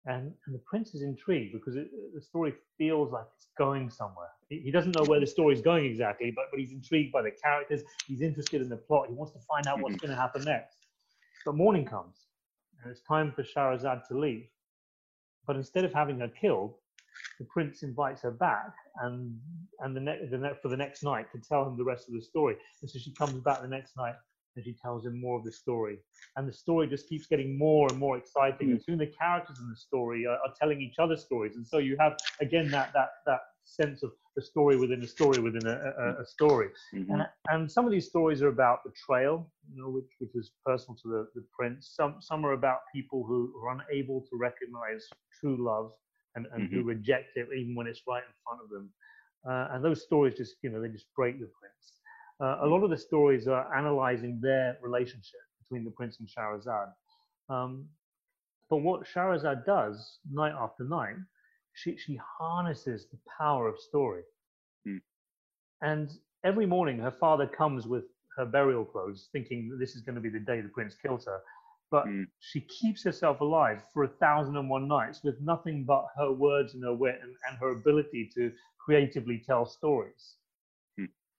And, 0.05 0.31
and 0.45 0.55
the 0.55 0.59
prince 0.59 0.95
is 0.95 1.01
intrigued 1.01 1.51
because 1.51 1.75
it, 1.75 1.89
the 2.15 2.21
story 2.21 2.53
feels 2.77 3.11
like 3.11 3.25
it's 3.35 3.47
going 3.57 3.89
somewhere. 3.89 4.29
He, 4.47 4.59
he 4.59 4.71
doesn't 4.71 4.95
know 4.95 5.03
where 5.03 5.19
the 5.19 5.27
story 5.27 5.53
is 5.53 5.61
going 5.61 5.83
exactly, 5.83 6.31
but, 6.33 6.45
but 6.49 6.61
he's 6.61 6.71
intrigued 6.71 7.11
by 7.11 7.21
the 7.21 7.31
characters. 7.31 7.81
He's 8.07 8.21
interested 8.21 8.61
in 8.61 8.69
the 8.69 8.77
plot. 8.77 9.07
He 9.09 9.13
wants 9.13 9.33
to 9.33 9.39
find 9.39 9.67
out 9.67 9.81
what's 9.81 9.95
mm-hmm. 9.95 10.07
going 10.07 10.15
to 10.15 10.21
happen 10.21 10.45
next. 10.45 10.77
But 11.45 11.55
morning 11.55 11.85
comes, 11.85 12.15
and 12.81 12.91
it's 12.91 13.01
time 13.01 13.33
for 13.33 13.43
Shahrazad 13.43 14.07
to 14.07 14.17
leave. 14.17 14.45
But 15.45 15.57
instead 15.57 15.83
of 15.83 15.93
having 15.93 16.19
her 16.19 16.29
killed, 16.29 16.75
the 17.39 17.45
prince 17.45 17.83
invites 17.83 18.21
her 18.21 18.31
back 18.31 18.73
and 19.01 19.37
and 19.79 19.95
the, 19.95 19.99
ne- 19.99 20.25
the 20.29 20.37
ne- 20.37 20.53
for 20.61 20.67
the 20.67 20.77
next 20.77 21.03
night 21.03 21.31
to 21.31 21.39
tell 21.39 21.65
him 21.65 21.77
the 21.77 21.83
rest 21.83 22.07
of 22.07 22.13
the 22.13 22.21
story. 22.21 22.55
And 22.81 22.89
so 22.89 22.99
she 22.99 23.11
comes 23.13 23.33
back 23.41 23.61
the 23.61 23.67
next 23.67 23.97
night 23.97 24.15
and 24.57 24.65
she 24.65 24.73
tells 24.83 25.05
him 25.05 25.21
more 25.21 25.37
of 25.39 25.45
the 25.45 25.51
story. 25.53 25.99
And 26.35 26.47
the 26.49 26.53
story 26.53 26.87
just 26.87 27.07
keeps 27.09 27.27
getting 27.27 27.57
more 27.57 27.87
and 27.89 27.99
more 27.99 28.17
exciting. 28.17 28.71
And 28.71 28.81
soon 28.81 28.99
the 28.99 29.07
characters 29.07 29.59
in 29.59 29.69
the 29.69 29.77
story 29.77 30.25
are, 30.27 30.33
are 30.45 30.53
telling 30.59 30.81
each 30.81 30.99
other 30.99 31.17
stories. 31.17 31.55
And 31.57 31.67
so 31.67 31.77
you 31.79 31.97
have 31.99 32.17
again 32.41 32.69
that 32.71 32.91
that 32.93 33.09
that 33.27 33.41
sense 33.65 34.03
of 34.03 34.11
a 34.37 34.41
story 34.41 34.77
within 34.77 35.03
a 35.03 35.07
story 35.07 35.39
within 35.41 35.67
a, 35.67 35.77
a, 36.05 36.21
a 36.21 36.25
story. 36.25 36.69
Mhm. 36.93 37.13
And, 37.13 37.27
and 37.49 37.71
some 37.71 37.85
of 37.85 37.91
these 37.91 38.07
stories 38.07 38.41
are 38.41 38.47
about 38.49 38.79
betrayal, 38.85 39.51
you 39.71 39.81
know, 39.81 39.89
which, 39.89 40.11
which 40.19 40.31
was 40.35 40.51
personal 40.65 40.97
to 41.03 41.07
the, 41.09 41.27
the 41.35 41.45
prince. 41.57 41.93
Some 41.95 42.15
some 42.21 42.45
are 42.45 42.53
about 42.53 42.79
people 42.93 43.25
who 43.27 43.53
are 43.63 43.77
unable 43.77 44.21
to 44.21 44.37
recognize 44.37 45.07
true 45.39 45.57
love 45.63 45.91
and, 46.35 46.47
and 46.53 46.69
who 46.71 46.83
reject 46.83 47.37
it 47.37 47.47
even 47.55 47.75
when 47.75 47.87
it's 47.87 48.01
right 48.07 48.23
in 48.23 48.35
front 48.43 48.61
of 48.63 48.69
them. 48.69 48.89
Uh, 49.47 49.73
and 49.75 49.85
those 49.85 50.03
stories 50.03 50.35
just, 50.37 50.55
you 50.63 50.69
know, 50.69 50.81
they 50.81 50.89
just 50.89 51.07
break 51.15 51.39
the 51.39 51.49
prince. 51.59 51.96
Uh, 52.39 52.57
a 52.61 52.67
lot 52.67 52.83
of 52.83 52.89
the 52.89 52.97
stories 52.97 53.47
are 53.47 53.73
analyzing 53.75 54.39
their 54.41 54.77
relationship 54.81 55.39
between 55.61 55.83
the 55.83 55.91
prince 55.91 56.19
and 56.19 56.27
Shahrazad. 56.27 56.93
Um, 57.49 57.85
but 58.69 58.77
what 58.77 59.07
Shahrazad 59.07 59.65
does 59.65 60.19
night 60.31 60.53
after 60.53 60.83
night, 60.83 61.15
she, 61.73 61.97
she 61.97 62.19
harnesses 62.39 63.07
the 63.11 63.17
power 63.37 63.67
of 63.67 63.79
story. 63.79 64.23
Hmm. 64.85 64.97
And 65.81 66.09
every 66.43 66.65
morning, 66.65 66.99
her 66.99 67.11
father 67.11 67.47
comes 67.47 67.87
with 67.87 68.05
her 68.37 68.45
burial 68.45 68.85
clothes, 68.85 69.29
thinking 69.31 69.69
that 69.69 69.77
this 69.79 69.95
is 69.95 70.01
going 70.01 70.15
to 70.15 70.21
be 70.21 70.29
the 70.29 70.39
day 70.39 70.61
the 70.61 70.69
prince 70.69 70.95
kills 70.95 71.25
her. 71.25 71.39
But 71.89 72.05
Hmm. 72.05 72.23
she 72.39 72.61
keeps 72.61 73.03
herself 73.03 73.41
alive 73.41 73.83
for 73.93 74.03
a 74.03 74.07
thousand 74.07 74.57
and 74.57 74.69
one 74.69 74.87
nights 74.87 75.23
with 75.23 75.39
nothing 75.41 75.85
but 75.85 76.07
her 76.17 76.31
words 76.31 76.73
and 76.75 76.83
her 76.83 76.93
wit 76.93 77.19
and, 77.21 77.35
and 77.49 77.57
her 77.59 77.71
ability 77.71 78.29
to 78.35 78.51
creatively 78.79 79.41
tell 79.45 79.65
stories. 79.65 80.35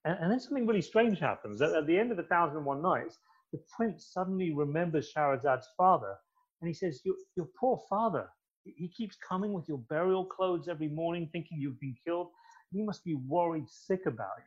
Hmm. 0.05 0.11
And, 0.11 0.19
and 0.23 0.31
then 0.31 0.39
something 0.39 0.67
really 0.67 0.81
strange 0.81 1.19
happens. 1.19 1.61
At, 1.61 1.73
at 1.73 1.87
the 1.87 1.97
end 1.97 2.11
of 2.11 2.19
a 2.19 2.23
thousand 2.23 2.57
and 2.57 2.65
one 2.65 2.81
nights, 2.81 3.17
the 3.51 3.59
prince 3.75 4.09
suddenly 4.13 4.53
remembers 4.53 5.11
Shahrazad's 5.15 5.67
father, 5.77 6.15
and 6.61 6.67
he 6.67 6.73
says, 6.73 7.01
"Your, 7.05 7.15
your 7.35 7.47
poor 7.59 7.79
father. 7.89 8.27
He- 8.65 8.89
keeps 8.95 9.15
coming 9.27 9.53
with 9.53 9.67
your 9.67 9.79
burial 9.89 10.25
clothes 10.25 10.67
every 10.67 10.89
morning, 10.89 11.29
thinking 11.31 11.59
you've 11.59 11.79
been 11.79 11.95
killed. 12.05 12.27
He 12.71 12.83
must 12.83 13.03
be 13.03 13.15
worried 13.15 13.67
sick 13.69 14.05
about 14.05 14.37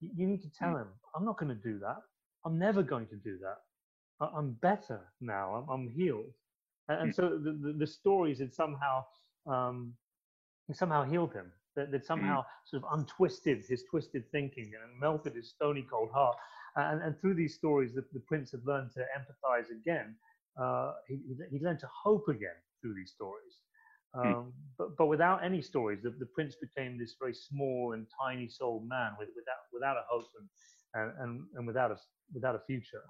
you. 0.00 0.08
You, 0.08 0.14
you 0.16 0.26
need 0.28 0.42
to 0.42 0.50
tell 0.50 0.76
him, 0.76 0.86
I'm 1.14 1.24
not 1.24 1.38
going 1.38 1.48
to 1.54 1.62
do 1.62 1.78
that. 1.80 1.96
I'm 2.46 2.58
never 2.58 2.82
going 2.82 3.06
to 3.08 3.16
do 3.16 3.38
that. 3.38 3.58
I- 4.24 4.30
I'm 4.38 4.52
better 4.52 5.00
now. 5.20 5.54
I'm, 5.56 5.68
I'm 5.68 5.88
healed. 5.88 6.32
And, 6.88 7.02
and 7.02 7.14
so 7.14 7.30
the, 7.30 7.52
the, 7.60 7.72
the 7.80 7.86
stories 7.86 8.38
had 8.38 8.54
somehow 8.54 9.04
um, 9.46 9.94
somehow 10.72 11.04
healed 11.04 11.32
him. 11.34 11.52
That, 11.78 11.92
that 11.92 12.04
somehow 12.04 12.44
sort 12.64 12.82
of 12.82 12.88
untwisted 12.98 13.58
his 13.68 13.84
twisted 13.88 14.24
thinking 14.32 14.72
and 14.74 15.00
melted 15.00 15.34
his 15.40 15.48
stony 15.50 15.86
cold 15.88 16.10
heart. 16.12 16.36
And, 16.74 17.00
and 17.04 17.12
through 17.20 17.34
these 17.42 17.54
stories, 17.54 17.90
the, 17.94 18.04
the 18.12 18.24
prince 18.30 18.50
had 18.50 18.62
learned 18.66 18.90
to 18.96 19.02
empathize 19.18 19.68
again. 19.70 20.16
Uh, 20.60 20.94
he, 21.06 21.20
he 21.52 21.58
learned 21.64 21.78
to 21.86 21.90
hope 22.04 22.26
again 22.28 22.58
through 22.80 22.94
these 22.94 23.12
stories. 23.18 23.54
Um, 24.14 24.52
but, 24.76 24.96
but 24.96 25.06
without 25.06 25.44
any 25.44 25.62
stories, 25.62 26.00
the, 26.02 26.10
the 26.10 26.26
prince 26.26 26.56
became 26.56 26.98
this 26.98 27.14
very 27.20 27.34
small 27.34 27.92
and 27.94 28.06
tiny 28.20 28.48
souled 28.48 28.88
man 28.88 29.12
with, 29.18 29.28
without, 29.36 29.62
without 29.72 29.96
a 29.96 30.04
hope 30.10 30.26
and, 30.40 30.48
and, 30.94 31.12
and, 31.22 31.32
and 31.54 31.66
without, 31.66 31.92
a, 31.92 31.96
without 32.34 32.56
a 32.56 32.62
future. 32.66 33.04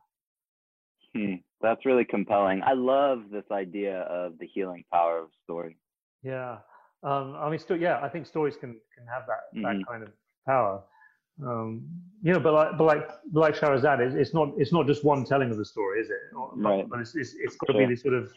Hmm. 1.16 1.36
That's 1.62 1.86
really 1.86 2.04
compelling. 2.04 2.60
I 2.62 2.74
love 2.74 3.30
this 3.32 3.50
idea 3.50 4.00
of 4.02 4.38
the 4.38 4.46
healing 4.46 4.84
power 4.92 5.20
of 5.20 5.30
story. 5.44 5.78
Yeah, 6.22 6.58
um, 7.02 7.34
I 7.36 7.48
mean, 7.50 7.58
still, 7.58 7.76
yeah, 7.76 8.00
I 8.02 8.08
think 8.08 8.26
stories 8.26 8.56
can 8.56 8.80
can 8.96 9.06
have 9.06 9.24
that 9.26 9.42
Mhm. 9.54 9.62
that 9.62 9.86
kind 9.86 10.02
of 10.02 10.10
power. 10.46 10.82
Um, 11.40 11.86
you 12.22 12.32
know, 12.32 12.40
but 12.40 12.52
like 12.52 12.76
but 12.78 12.84
like 12.84 13.08
but 13.32 13.40
like 13.40 13.54
Shahrazad, 13.54 14.00
it's, 14.00 14.14
it's 14.16 14.34
not 14.34 14.52
it's 14.58 14.72
not 14.72 14.86
just 14.86 15.04
one 15.04 15.24
telling 15.24 15.50
of 15.50 15.56
the 15.56 15.64
story, 15.64 16.00
is 16.00 16.10
it? 16.10 16.20
Or- 16.36 16.52
Right. 16.56 16.88
But 16.88 17.00
it's 17.00 17.14
it's, 17.14 17.34
it's 17.38 17.56
got 17.56 17.72
to 17.72 17.78
be 17.78 17.86
these 17.86 18.02
sort 18.02 18.14
of 18.14 18.32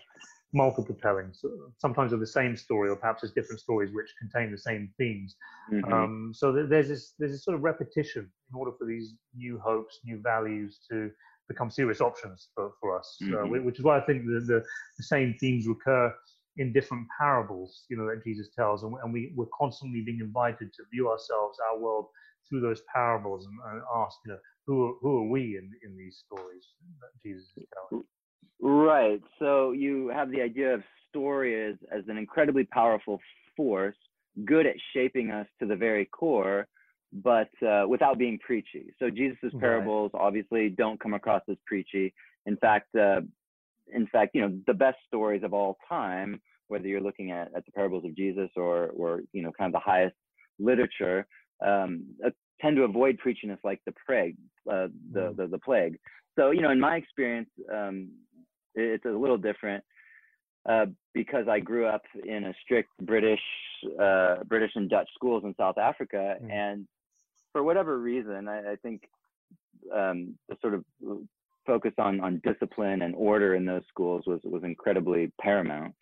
multiple 0.54 0.94
tellings. 1.02 1.40
So 1.42 1.48
sometimes 1.78 2.12
of 2.14 2.20
the 2.20 2.28
same 2.28 2.56
story, 2.58 2.90
or 2.90 2.96
perhaps 2.96 3.22
there's 3.22 3.34
different 3.34 3.62
stories 3.62 3.92
which 3.94 4.14
contain 4.20 4.52
the 4.52 4.58
same 4.58 4.94
themes. 5.00 5.36
Mhm. 5.72 5.92
Um, 5.92 6.32
so 6.34 6.54
th- 6.54 6.70
there's 6.70 6.90
this 6.90 7.14
there's 7.18 7.32
this 7.32 7.44
sort 7.44 7.56
of 7.56 7.64
repetition 7.64 8.32
in 8.50 8.54
order 8.60 8.72
for 8.78 8.86
these 8.86 9.16
new 9.34 9.58
hopes, 9.60 10.00
new 10.04 10.20
values 10.22 10.80
to 10.92 11.10
become 11.48 11.72
serious 11.72 12.02
options 12.02 12.50
for, 12.54 12.74
for 12.80 12.98
us. 13.00 13.18
Uh, 13.24 13.26
Mhm. 13.26 13.50
whi- 13.50 13.64
which 13.66 13.80
is 13.80 13.84
why 13.84 13.98
I 13.98 14.02
think 14.02 14.26
the, 14.26 14.40
the, 14.52 14.64
the 15.00 15.04
same 15.04 15.34
themes 15.40 15.68
recur 15.68 16.14
in 16.58 16.74
different 16.74 17.08
parables, 17.20 17.86
you 17.90 17.98
know, 17.98 18.06
that 18.08 18.24
Jesus 18.24 18.50
tells, 18.56 18.84
and, 18.84 18.94
and 19.04 19.14
we 19.14 19.32
we're 19.36 19.46
constantly 19.58 20.02
being 20.02 20.20
invited 20.20 20.74
to 20.74 20.84
view 20.92 21.10
ourselves, 21.10 21.58
our 21.72 21.80
world, 21.80 22.08
through 22.48 22.62
those 22.62 22.82
parables, 22.94 23.46
and, 23.46 23.58
and 23.72 23.82
ask, 23.96 24.18
you 24.26 24.32
know, 24.32 24.40
who 24.68 24.88
are, 24.88 24.94
who 25.02 25.18
are 25.20 25.30
we 25.30 25.58
in, 25.58 25.72
in 25.84 25.98
these 25.98 26.24
stories 26.26 26.66
that 27.00 27.10
Jesus 27.24 27.48
is 27.58 27.66
telling? 27.90 28.04
Right. 28.62 29.22
So 29.40 29.72
you 29.72 30.10
have 30.10 30.30
the 30.30 30.42
idea 30.42 30.74
of 30.74 30.84
story 31.10 31.70
as, 31.70 31.76
as 31.92 32.04
an 32.08 32.18
incredibly 32.18 32.66
powerful 32.66 33.20
force, 33.58 33.96
good 34.46 34.66
at 34.66 34.76
shaping 34.94 35.32
us 35.32 35.48
to 35.60 35.68
the 35.68 35.76
very 35.76 36.06
core, 36.06 36.68
but 37.12 37.50
uh, 37.66 37.86
without 37.88 38.18
being 38.18 38.40
preachy. 38.40 38.94
So 39.00 39.10
Jesus's 39.10 39.54
parables 39.60 40.12
right. 40.14 40.22
obviously 40.22 40.70
don't 40.70 41.00
come 41.00 41.14
across 41.14 41.42
as 41.50 41.58
preachy. 41.66 42.14
In 42.46 42.56
fact, 42.58 42.94
uh, 42.96 43.22
in 43.94 44.08
fact, 44.08 44.32
you 44.34 44.42
know, 44.42 44.58
the 44.68 44.74
best 44.74 44.98
stories 45.08 45.44
of 45.44 45.54
all 45.54 45.78
time, 45.88 46.42
whether 46.68 46.88
you're 46.88 47.02
looking 47.02 47.32
at, 47.32 47.50
at 47.56 47.66
the 47.66 47.72
parables 47.72 48.06
of 48.06 48.16
Jesus 48.16 48.50
or, 48.56 48.88
or, 48.90 49.22
you 49.34 49.44
know, 49.44 49.52
kind 49.58 49.74
of 49.74 49.74
the 49.74 49.92
highest 49.92 50.16
literature, 50.60 51.26
um, 51.66 52.06
uh, 52.26 52.30
tend 52.62 52.78
to 52.78 52.84
avoid 52.84 53.18
preaching 53.18 53.50
preachiness 53.50 53.58
like 53.64 53.82
the 53.86 53.94
plague, 54.06 54.38
uh, 54.72 54.88
the, 55.12 55.20
mm. 55.20 55.38
the, 55.38 55.48
the 55.48 55.60
plague. 55.60 55.98
So, 56.38 56.52
you 56.52 56.62
know, 56.62 56.72
in 56.72 56.80
my 56.80 56.96
experience, 56.96 57.50
um, 57.74 58.10
it's 58.76 59.06
a 59.06 59.10
little 59.10 59.38
different 59.38 59.84
uh, 60.70 60.86
because 61.14 61.48
I 61.50 61.60
grew 61.60 61.88
up 61.88 62.04
in 62.26 62.46
a 62.46 62.54
strict 62.64 62.90
British, 63.02 63.42
uh, 64.02 64.44
British 64.46 64.72
and 64.76 64.90
Dutch 64.90 65.10
schools 65.16 65.44
in 65.44 65.54
South 65.58 65.78
Africa, 65.78 66.36
mm. 66.42 66.52
and 66.52 66.88
for 67.52 67.64
whatever 67.64 68.00
reason, 68.00 68.48
I, 68.48 68.74
I 68.74 68.76
think 68.78 69.02
um, 69.94 70.36
the 70.48 70.56
sort 70.62 70.76
of 70.76 70.86
focus 71.66 71.94
on 71.98 72.20
on 72.20 72.42
discipline 72.44 73.02
and 73.02 73.16
order 73.16 73.56
in 73.56 73.66
those 73.66 73.84
schools 73.88 74.24
was 74.28 74.40
was 74.44 74.64
incredibly 74.64 75.32
paramount. 75.42 75.94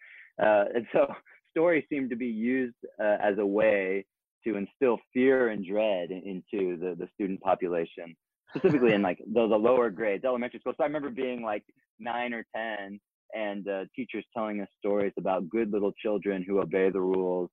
Uh, 0.41 0.65
and 0.75 0.85
so 0.93 1.07
stories 1.51 1.83
seemed 1.89 2.09
to 2.09 2.15
be 2.15 2.27
used 2.27 2.75
uh, 2.99 3.17
as 3.21 3.37
a 3.37 3.45
way 3.45 4.05
to 4.45 4.55
instill 4.55 4.99
fear 5.13 5.49
and 5.49 5.65
dread 5.65 6.11
into 6.11 6.77
the 6.77 6.95
the 6.97 7.07
student 7.13 7.41
population, 7.41 8.15
specifically 8.55 8.93
in 8.93 9.01
like 9.09 9.19
the, 9.33 9.47
the 9.47 9.55
lower 9.55 9.89
grades, 9.89 10.25
elementary 10.25 10.59
school. 10.59 10.73
So 10.77 10.83
I 10.83 10.87
remember 10.87 11.09
being 11.09 11.41
like 11.41 11.63
nine 11.99 12.33
or 12.33 12.45
ten, 12.55 12.99
and 13.33 13.67
uh, 13.67 13.85
teachers 13.95 14.25
telling 14.35 14.61
us 14.61 14.67
stories 14.79 15.13
about 15.17 15.49
good 15.49 15.71
little 15.71 15.93
children 15.93 16.43
who 16.47 16.61
obey 16.61 16.89
the 16.89 17.01
rules 17.01 17.49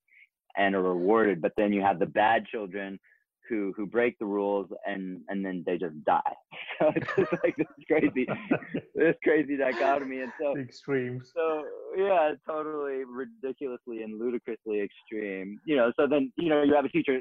and 0.56 0.74
are 0.74 0.82
rewarded. 0.82 1.40
But 1.40 1.52
then 1.56 1.72
you 1.72 1.82
have 1.82 1.98
the 1.98 2.06
bad 2.06 2.46
children 2.46 2.98
who 3.48 3.72
who 3.76 3.86
break 3.86 4.18
the 4.18 4.26
rules 4.26 4.68
and 4.86 5.20
and 5.28 5.44
then 5.44 5.62
they 5.66 5.78
just 5.78 6.02
die. 6.04 6.20
So 6.78 6.92
it's 6.94 7.06
just 7.16 7.32
like 7.42 7.56
this 7.56 7.66
crazy 7.86 8.26
this 8.94 9.14
crazy 9.24 9.56
dichotomy. 9.56 10.20
And 10.20 10.32
so 10.38 10.58
extremes. 10.58 11.32
So 11.34 11.64
yeah, 11.96 12.32
totally 12.46 13.02
ridiculously 13.04 14.02
and 14.02 14.18
ludicrously 14.18 14.82
extreme. 14.82 15.58
You 15.64 15.76
know, 15.76 15.92
so 15.98 16.06
then 16.06 16.30
you 16.36 16.50
know 16.50 16.62
you 16.62 16.74
have 16.74 16.84
a 16.84 16.90
teacher 16.90 17.20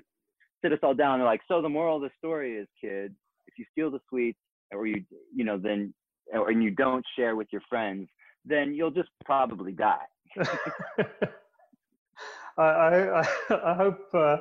sit 0.62 0.74
us 0.74 0.80
all 0.84 0.94
down. 0.94 1.20
They're 1.20 1.26
like, 1.26 1.42
so 1.48 1.62
the 1.62 1.70
moral 1.70 1.98
of 1.98 2.02
the 2.02 2.10
story 2.18 2.58
is, 2.58 2.68
kids, 2.82 3.14
if 3.48 3.54
you 3.58 3.66
steal 3.72 3.92
the 3.92 4.00
sweets 4.10 4.40
or 4.72 4.86
you 4.88 5.04
you 5.34 5.46
know 5.46 5.58
then 5.58 5.94
or 6.34 6.50
and 6.50 6.62
you 6.62 6.72
don't 6.72 7.06
share 7.18 7.36
with 7.38 7.48
your 7.52 7.62
friends, 7.70 8.10
then 8.44 8.74
you'll 8.74 8.92
just 8.92 9.10
probably 9.24 9.72
die. 9.72 10.06
I, 12.58 12.64
I, 12.64 13.28
I 13.72 13.74
hope 13.74 14.14
uh, 14.14 14.38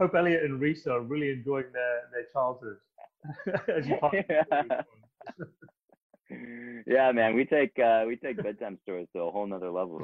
hope 0.00 0.14
Elliot 0.14 0.44
and 0.44 0.60
Risa 0.60 0.88
are 0.88 1.00
really 1.00 1.30
enjoying 1.30 1.66
their 1.72 2.02
their 2.12 2.26
childhood. 2.32 2.76
yeah, 6.86 7.12
man, 7.12 7.34
we 7.34 7.44
take 7.44 7.78
uh, 7.78 8.04
we 8.06 8.16
take 8.16 8.42
bedtime 8.42 8.78
stories 8.82 9.08
to 9.14 9.20
a 9.20 9.30
whole 9.30 9.46
nother 9.46 9.70
level 9.70 10.00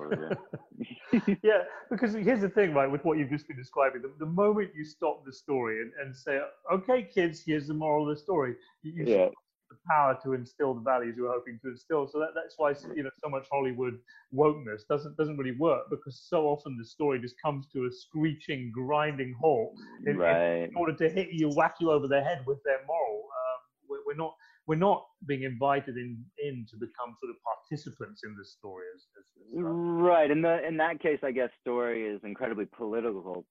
yeah, 1.43 1.63
because 1.91 2.13
here's 2.15 2.41
the 2.41 2.49
thing, 2.49 2.75
right? 2.75 2.91
With 2.91 3.05
what 3.05 3.19
you've 3.19 3.31
just 3.31 3.47
been 3.47 3.57
describing, 3.57 4.03
the, 4.03 4.13
the 4.19 4.27
moment 4.27 4.71
you 4.75 4.85
stop 4.85 5.25
the 5.25 5.33
story 5.33 5.81
and, 5.81 5.93
and 6.03 6.15
say, 6.17 6.41
"Okay, 6.73 7.05
kids, 7.05 7.43
here's 7.47 7.69
the 7.69 7.75
moral 7.75 8.09
of 8.11 8.17
the 8.17 8.21
story," 8.21 8.57
you, 8.83 8.93
you 8.93 9.05
yeah 9.07 9.29
the 9.75 9.89
power 9.89 10.19
to 10.23 10.33
instill 10.33 10.75
the 10.75 10.81
values 10.81 11.15
you 11.17 11.27
are 11.27 11.33
hoping 11.33 11.59
to 11.63 11.71
instill. 11.71 12.09
So 12.09 12.19
that, 12.19 12.31
that's 12.35 12.55
why 12.57 12.75
you 12.95 13.03
know 13.03 13.11
so 13.23 13.29
much 13.29 13.47
Hollywood 13.51 13.99
wokeness 14.35 14.87
doesn't 14.89 15.17
doesn't 15.17 15.37
really 15.37 15.57
work 15.59 15.85
because 15.91 16.27
so 16.29 16.47
often 16.47 16.77
the 16.79 16.85
story 16.85 17.21
just 17.21 17.35
comes 17.43 17.67
to 17.73 17.87
a 17.87 17.93
screeching, 17.93 18.73
grinding 18.73 19.35
halt 19.41 19.75
in, 20.07 20.17
right. 20.17 20.65
in 20.65 20.77
order 20.77 20.95
to 20.95 21.09
hit 21.09 21.29
you, 21.33 21.51
whack 21.51 21.77
you 21.81 21.91
over 21.91 22.09
the 22.09 22.21
head 22.21 22.43
with 22.47 22.59
their 22.65 22.81
moral. 22.87 23.19
Um, 23.19 23.61
we're, 23.89 23.99
we're, 24.07 24.17
not 24.17 24.35
we're 24.67 24.77
not 24.77 25.05
being 25.27 25.43
invited 25.43 25.97
in 25.97 26.25
in 26.43 26.67
to 26.71 26.77
become 26.77 27.17
sort 27.21 27.31
of 27.31 27.37
participants 27.43 28.23
in 28.25 28.35
the 28.37 28.45
story. 28.45 28.85
As, 28.95 29.03
as, 29.19 29.25
as 29.59 29.63
right. 29.63 30.31
In 30.31 30.43
the 30.43 30.67
in 30.67 30.77
that 30.79 31.01
case, 31.01 31.19
I 31.23 31.33
guess 31.33 31.51
story 31.61 32.07
is 32.07 32.21
incredibly 32.25 32.67
political 32.67 33.45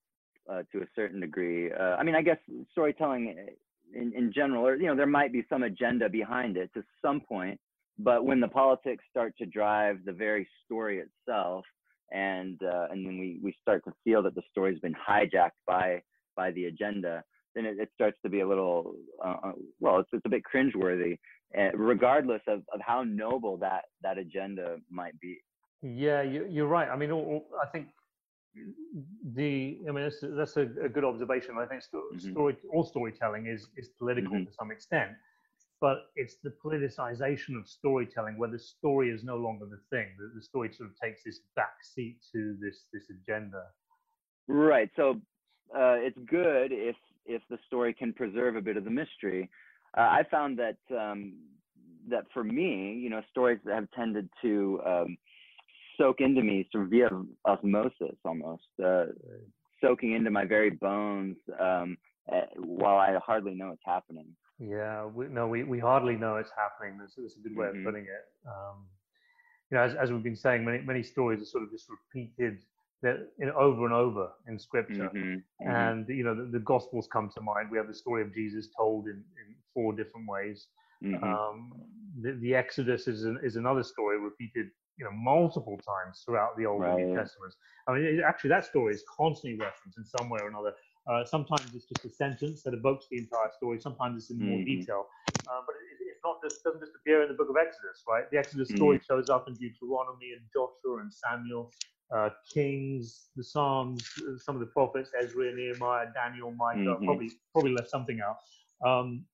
uh, 0.50 0.62
to 0.72 0.78
a 0.78 0.86
certain 0.94 1.20
degree. 1.20 1.72
Uh, 1.72 1.96
I 1.96 2.02
mean, 2.02 2.14
I 2.14 2.22
guess 2.22 2.38
storytelling 2.72 3.34
in, 3.92 4.12
in 4.14 4.32
general, 4.32 4.66
or 4.66 4.76
you 4.76 4.86
know, 4.86 4.96
there 4.96 5.06
might 5.06 5.32
be 5.32 5.44
some 5.48 5.62
agenda 5.62 6.08
behind 6.08 6.56
it 6.56 6.70
to 6.74 6.82
some 7.02 7.20
point, 7.20 7.58
but 7.98 8.24
when 8.24 8.40
the 8.40 8.48
politics 8.48 9.04
start 9.10 9.34
to 9.38 9.46
drive 9.46 9.98
the 10.04 10.12
very 10.12 10.48
story 10.64 11.00
itself, 11.00 11.64
and 12.12 12.60
uh, 12.62 12.86
and 12.90 13.06
then 13.06 13.18
we 13.18 13.38
we 13.42 13.54
start 13.60 13.82
to 13.84 13.92
feel 14.04 14.22
that 14.22 14.34
the 14.34 14.42
story's 14.50 14.80
been 14.80 14.94
hijacked 14.94 15.50
by 15.66 16.02
by 16.36 16.50
the 16.52 16.66
agenda, 16.66 17.22
then 17.54 17.64
it, 17.64 17.78
it 17.78 17.90
starts 17.94 18.18
to 18.22 18.28
be 18.28 18.40
a 18.40 18.48
little 18.48 18.94
uh, 19.24 19.36
uh 19.42 19.52
well, 19.80 19.98
it's 19.98 20.10
it's 20.12 20.26
a 20.26 20.28
bit 20.28 20.42
cringeworthy, 20.52 21.18
uh, 21.58 21.70
regardless 21.76 22.42
of 22.46 22.62
of 22.72 22.80
how 22.80 23.02
noble 23.02 23.56
that 23.58 23.84
that 24.02 24.18
agenda 24.18 24.76
might 24.90 25.18
be. 25.20 25.38
Yeah, 25.82 26.22
you, 26.22 26.64
are 26.64 26.68
right. 26.68 26.88
I 26.88 26.96
mean, 26.96 27.12
I 27.12 27.66
think 27.66 27.88
the 29.34 29.78
I 29.88 29.92
mean 29.92 30.04
that's, 30.04 30.18
that's 30.22 30.56
a, 30.56 30.68
a, 30.84 30.88
good 30.88 31.04
observation. 31.04 31.56
I 31.58 31.66
think 31.66 31.82
mm-hmm. 31.82 32.30
story, 32.30 32.56
all 32.72 32.84
storytelling 32.84 33.46
is 33.46 33.68
is 33.76 33.88
political 33.98 34.32
mm-hmm. 34.32 34.44
to 34.44 34.52
some 34.52 34.70
extent, 34.70 35.12
but 35.80 36.06
it's 36.16 36.36
the 36.42 36.52
politicization 36.64 37.58
of 37.58 37.68
storytelling 37.68 38.38
where 38.38 38.50
the 38.50 38.58
story 38.58 39.10
is 39.10 39.24
no 39.24 39.36
longer 39.36 39.66
the 39.66 39.80
thing. 39.90 40.08
The, 40.18 40.32
the 40.36 40.42
story 40.42 40.72
sort 40.72 40.90
of 40.90 41.00
takes 41.00 41.24
this 41.24 41.40
back 41.56 41.74
seat 41.82 42.18
to 42.32 42.56
this 42.60 42.84
this 42.92 43.04
agenda. 43.10 43.64
Right. 44.46 44.90
So 44.96 45.20
uh, 45.74 45.96
it's 45.98 46.18
good 46.26 46.70
if 46.70 46.96
if 47.26 47.42
the 47.50 47.58
story 47.66 47.94
can 47.94 48.12
preserve 48.12 48.56
a 48.56 48.60
bit 48.60 48.76
of 48.76 48.84
the 48.84 48.90
mystery. 48.90 49.50
Uh, 49.96 50.02
I 50.02 50.22
found 50.30 50.58
that 50.58 50.78
um, 50.96 51.34
that 52.08 52.24
for 52.32 52.44
me, 52.44 52.94
you 52.94 53.10
know, 53.10 53.22
stories 53.30 53.58
that 53.64 53.74
have 53.74 53.90
tended 53.92 54.28
to 54.42 54.80
um, 54.86 55.16
soak 55.96 56.20
into 56.20 56.42
me 56.42 56.68
sort 56.70 56.84
of 56.84 56.90
via 56.90 57.08
osmosis 57.46 58.16
almost, 58.24 58.64
uh, 58.84 59.06
soaking 59.82 60.12
into 60.12 60.30
my 60.30 60.44
very 60.44 60.70
bones 60.70 61.36
um, 61.60 61.96
uh, 62.32 62.42
while 62.56 62.96
I 62.96 63.16
hardly 63.24 63.54
know 63.54 63.70
it's 63.70 63.82
happening. 63.84 64.26
Yeah, 64.58 65.06
we, 65.06 65.26
no, 65.26 65.48
we, 65.48 65.64
we 65.64 65.78
hardly 65.78 66.16
know 66.16 66.36
it's 66.36 66.52
happening. 66.56 66.98
That's, 66.98 67.14
that's 67.16 67.36
a 67.36 67.40
good 67.40 67.56
way 67.56 67.66
mm-hmm. 67.66 67.78
of 67.80 67.84
putting 67.84 68.04
it. 68.04 68.24
Um, 68.46 68.86
you 69.70 69.76
know, 69.76 69.84
as, 69.84 69.94
as 69.94 70.12
we've 70.12 70.22
been 70.22 70.36
saying, 70.36 70.64
many 70.64 70.78
many 70.82 71.02
stories 71.02 71.42
are 71.42 71.46
sort 71.46 71.64
of 71.64 71.70
just 71.70 71.86
repeated 71.88 72.58
that 73.02 73.28
you 73.38 73.46
know, 73.46 73.52
over 73.54 73.84
and 73.84 73.94
over 73.94 74.30
in 74.48 74.58
scripture. 74.58 75.10
Mm-hmm. 75.14 75.68
Mm-hmm. 75.68 75.70
And 75.70 76.08
you 76.08 76.24
know, 76.24 76.34
the, 76.34 76.50
the, 76.50 76.60
Gospels 76.60 77.08
come 77.12 77.30
to 77.34 77.40
mind. 77.40 77.70
We 77.70 77.78
have 77.78 77.88
the 77.88 77.94
story 77.94 78.22
of 78.22 78.34
Jesus 78.34 78.68
told 78.76 79.06
in, 79.06 79.12
in 79.12 79.54
four 79.74 79.92
different 79.92 80.28
ways. 80.28 80.66
Mm-hmm. 81.04 81.22
Um, 81.22 81.72
the, 82.22 82.32
the, 82.40 82.54
Exodus 82.54 83.06
is 83.06 83.24
an, 83.24 83.38
is 83.42 83.56
another 83.56 83.82
story 83.82 84.18
repeated 84.18 84.68
you 84.98 85.04
know 85.04 85.10
multiple 85.12 85.78
times 85.78 86.22
throughout 86.24 86.56
the 86.56 86.66
Old 86.66 86.82
right. 86.82 86.98
and 86.98 87.10
New 87.10 87.16
Testaments. 87.16 87.56
I 87.88 87.94
mean, 87.94 88.04
it, 88.04 88.20
actually, 88.26 88.50
that 88.50 88.64
story 88.64 88.94
is 88.94 89.04
constantly 89.08 89.58
referenced 89.58 89.98
in 89.98 90.04
some 90.04 90.30
way 90.30 90.40
or 90.42 90.48
another. 90.48 90.72
Uh, 91.06 91.24
sometimes 91.24 91.74
it's 91.74 91.84
just 91.84 92.04
a 92.04 92.08
sentence 92.08 92.62
that 92.62 92.72
evokes 92.72 93.06
the 93.10 93.18
entire 93.18 93.50
story. 93.56 93.78
Sometimes 93.80 94.22
it's 94.22 94.30
in 94.30 94.38
more 94.38 94.58
mm-hmm. 94.58 94.80
detail, 94.80 95.06
uh, 95.28 95.60
but 95.66 95.74
it, 95.76 96.04
it's 96.08 96.20
not 96.24 96.40
just 96.42 96.64
doesn't 96.64 96.80
just 96.80 96.92
appear 96.96 97.22
in 97.22 97.28
the 97.28 97.34
Book 97.34 97.50
of 97.50 97.56
Exodus, 97.60 98.02
right? 98.08 98.30
The 98.30 98.38
Exodus 98.38 98.68
mm-hmm. 98.68 98.76
story 98.76 99.00
shows 99.06 99.28
up 99.28 99.46
in 99.48 99.54
Deuteronomy 99.54 100.32
and 100.32 100.42
Joshua 100.52 101.02
and 101.02 101.12
Samuel, 101.12 101.70
uh, 102.14 102.30
Kings, 102.52 103.28
the 103.36 103.44
Psalms, 103.44 104.08
uh, 104.18 104.38
some 104.38 104.54
of 104.54 104.60
the 104.60 104.66
prophets, 104.66 105.10
Ezra, 105.20 105.54
Nehemiah, 105.54 106.06
Daniel, 106.14 106.52
Micah. 106.52 106.80
Mm-hmm. 106.80 107.04
Probably 107.04 107.30
probably 107.52 107.72
left 107.72 107.90
something 107.90 108.20
out. 108.20 108.38
Um, 108.88 109.24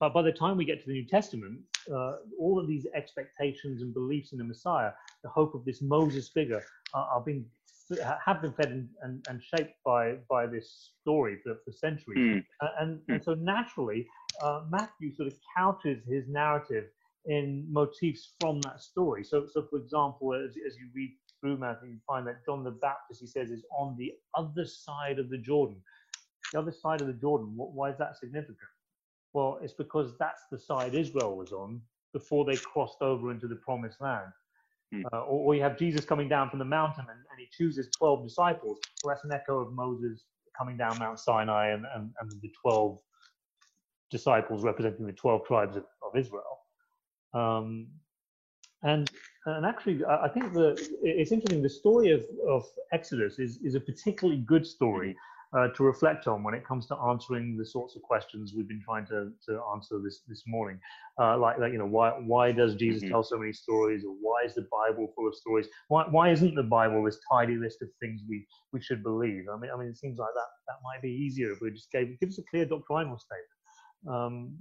but 0.00 0.12
by 0.12 0.22
the 0.22 0.32
time 0.32 0.56
we 0.56 0.64
get 0.64 0.80
to 0.80 0.86
the 0.86 0.92
New 0.92 1.06
Testament, 1.06 1.60
uh, 1.92 2.16
all 2.38 2.58
of 2.60 2.66
these 2.66 2.86
expectations 2.94 3.82
and 3.82 3.92
beliefs 3.94 4.32
in 4.32 4.38
the 4.38 4.44
Messiah, 4.44 4.90
the 5.22 5.28
hope 5.28 5.54
of 5.54 5.64
this 5.64 5.82
Moses 5.82 6.28
figure, 6.28 6.62
are, 6.94 7.08
are 7.14 7.20
being 7.20 7.44
have 8.24 8.42
been 8.42 8.52
fed 8.52 8.70
and, 8.70 8.88
and, 9.02 9.24
and, 9.28 9.42
shaped 9.42 9.72
by 9.84 10.16
by 10.28 10.46
this 10.46 10.90
story 11.00 11.38
for, 11.42 11.56
for 11.64 11.72
centuries. 11.72 12.18
Mm. 12.18 12.44
Uh, 12.60 12.68
and, 12.80 12.98
mm. 12.98 13.14
and 13.14 13.24
so 13.24 13.34
naturally, 13.34 14.06
uh, 14.42 14.62
Matthew 14.70 15.14
sort 15.14 15.28
of 15.28 15.34
couches 15.56 16.02
his 16.06 16.28
narrative 16.28 16.84
in 17.26 17.66
motifs 17.70 18.32
from 18.40 18.60
that 18.62 18.80
story. 18.80 19.24
So, 19.24 19.46
so 19.52 19.66
for 19.70 19.76
example, 19.78 20.34
as, 20.34 20.50
as 20.66 20.76
you 20.76 20.88
read 20.94 21.10
through 21.40 21.58
Matthew, 21.58 21.90
you 21.90 21.98
find 22.06 22.26
that 22.26 22.44
John 22.44 22.64
the 22.64 22.70
Baptist, 22.70 23.20
he 23.20 23.26
says, 23.26 23.50
is 23.50 23.64
on 23.76 23.96
the 23.98 24.12
other 24.34 24.64
side 24.64 25.18
of 25.18 25.30
the 25.30 25.38
Jordan. 25.38 25.76
The 26.52 26.58
other 26.58 26.72
side 26.72 27.00
of 27.00 27.06
the 27.06 27.12
Jordan. 27.12 27.52
Why 27.54 27.90
is 27.90 27.98
that 27.98 28.16
significant? 28.18 28.58
Well, 29.32 29.58
it's 29.62 29.72
because 29.72 30.16
that's 30.18 30.42
the 30.50 30.58
side 30.58 30.94
Israel 30.94 31.36
was 31.36 31.52
on 31.52 31.80
before 32.12 32.44
they 32.44 32.56
crossed 32.56 33.02
over 33.02 33.30
into 33.30 33.46
the 33.46 33.56
promised 33.56 34.00
land. 34.00 34.32
Mm. 34.94 35.04
Uh, 35.12 35.18
or, 35.18 35.46
or, 35.46 35.54
you 35.54 35.62
have 35.62 35.78
Jesus 35.78 36.06
coming 36.06 36.28
down 36.28 36.48
from 36.48 36.58
the 36.58 36.64
mountain 36.64 37.04
and, 37.10 37.18
and, 37.30 37.38
he 37.38 37.46
chooses 37.52 37.90
12 37.98 38.24
disciples. 38.24 38.78
Well, 39.04 39.14
that's 39.14 39.22
an 39.22 39.32
echo 39.32 39.60
of 39.60 39.74
Moses 39.74 40.24
coming 40.56 40.78
down 40.78 40.98
Mount 40.98 41.20
Sinai 41.20 41.68
and, 41.68 41.84
and, 41.94 42.10
and 42.18 42.30
the 42.40 42.50
12 42.62 42.98
disciples 44.10 44.64
representing 44.64 45.06
the 45.06 45.12
12 45.12 45.46
tribes 45.46 45.76
of, 45.76 45.84
of 46.02 46.16
Israel. 46.16 46.60
Um, 47.34 47.88
and 48.82 49.10
and 49.44 49.66
actually, 49.66 50.04
I 50.04 50.28
think 50.28 50.52
the 50.52 50.70
it's 51.02 51.32
interesting. 51.32 51.62
The 51.62 51.68
story 51.68 52.12
of, 52.12 52.24
of 52.48 52.64
Exodus 52.92 53.38
is 53.38 53.58
is 53.58 53.74
a 53.74 53.80
particularly 53.80 54.40
good 54.42 54.66
story 54.66 55.16
uh, 55.56 55.68
to 55.68 55.82
reflect 55.82 56.26
on 56.26 56.42
when 56.42 56.54
it 56.54 56.66
comes 56.66 56.86
to 56.86 56.96
answering 56.96 57.56
the 57.56 57.64
sorts 57.64 57.96
of 57.96 58.02
questions 58.02 58.52
we've 58.54 58.68
been 58.68 58.82
trying 58.84 59.06
to, 59.06 59.32
to 59.46 59.60
answer 59.74 59.98
this 60.02 60.20
this 60.28 60.42
morning. 60.46 60.78
Uh, 61.18 61.38
like, 61.38 61.58
like, 61.58 61.72
you 61.72 61.78
know, 61.78 61.86
why 61.86 62.10
why 62.10 62.52
does 62.52 62.74
Jesus 62.74 63.02
mm-hmm. 63.02 63.12
tell 63.12 63.22
so 63.22 63.38
many 63.38 63.52
stories, 63.52 64.04
or 64.04 64.14
why 64.20 64.42
is 64.44 64.54
the 64.54 64.66
Bible 64.70 65.10
full 65.14 65.26
of 65.26 65.34
stories? 65.34 65.66
Why 65.88 66.04
why 66.10 66.30
isn't 66.30 66.54
the 66.54 66.62
Bible 66.62 67.02
this 67.02 67.18
tidy 67.30 67.56
list 67.56 67.80
of 67.82 67.88
things 68.00 68.20
we 68.28 68.46
we 68.72 68.82
should 68.82 69.02
believe? 69.02 69.44
I 69.52 69.58
mean, 69.58 69.70
I 69.74 69.78
mean, 69.78 69.88
it 69.88 69.96
seems 69.96 70.18
like 70.18 70.34
that 70.34 70.50
that 70.68 70.76
might 70.84 71.00
be 71.02 71.10
easier 71.10 71.52
if 71.52 71.60
we 71.60 71.70
just 71.70 71.90
gave 71.90 72.18
give 72.20 72.28
us 72.28 72.38
a 72.38 72.44
clear 72.50 72.66
doctrinal 72.66 73.18
statement. 73.18 73.58
Um, 74.08 74.56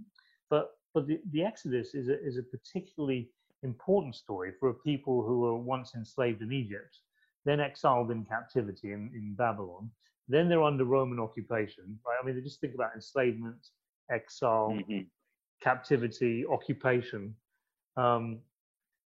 but 0.49 0.69
but 0.93 1.05
the, 1.07 1.19
the 1.31 1.43
Exodus 1.43 1.93
is 1.93 2.07
a 2.07 2.17
is 2.25 2.37
a 2.37 2.43
particularly 2.43 3.29
important 3.63 4.15
story 4.15 4.53
for 4.59 4.69
a 4.69 4.73
people 4.73 5.23
who 5.23 5.39
were 5.39 5.57
once 5.57 5.95
enslaved 5.95 6.41
in 6.41 6.53
Egypt, 6.53 6.99
then 7.45 7.59
exiled 7.59 8.11
in 8.11 8.23
captivity 8.23 8.93
in, 8.93 9.11
in 9.13 9.35
Babylon, 9.37 9.89
then 10.27 10.49
they're 10.49 10.63
under 10.63 10.85
Roman 10.85 11.19
occupation, 11.19 11.99
right? 12.05 12.17
I 12.21 12.25
mean, 12.25 12.35
they 12.35 12.41
just 12.41 12.59
think 12.59 12.75
about 12.75 12.91
enslavement, 12.95 13.67
exile, 14.11 14.77
mm-hmm. 14.77 15.01
captivity, 15.61 16.45
occupation. 16.45 17.35
Um, 17.95 18.39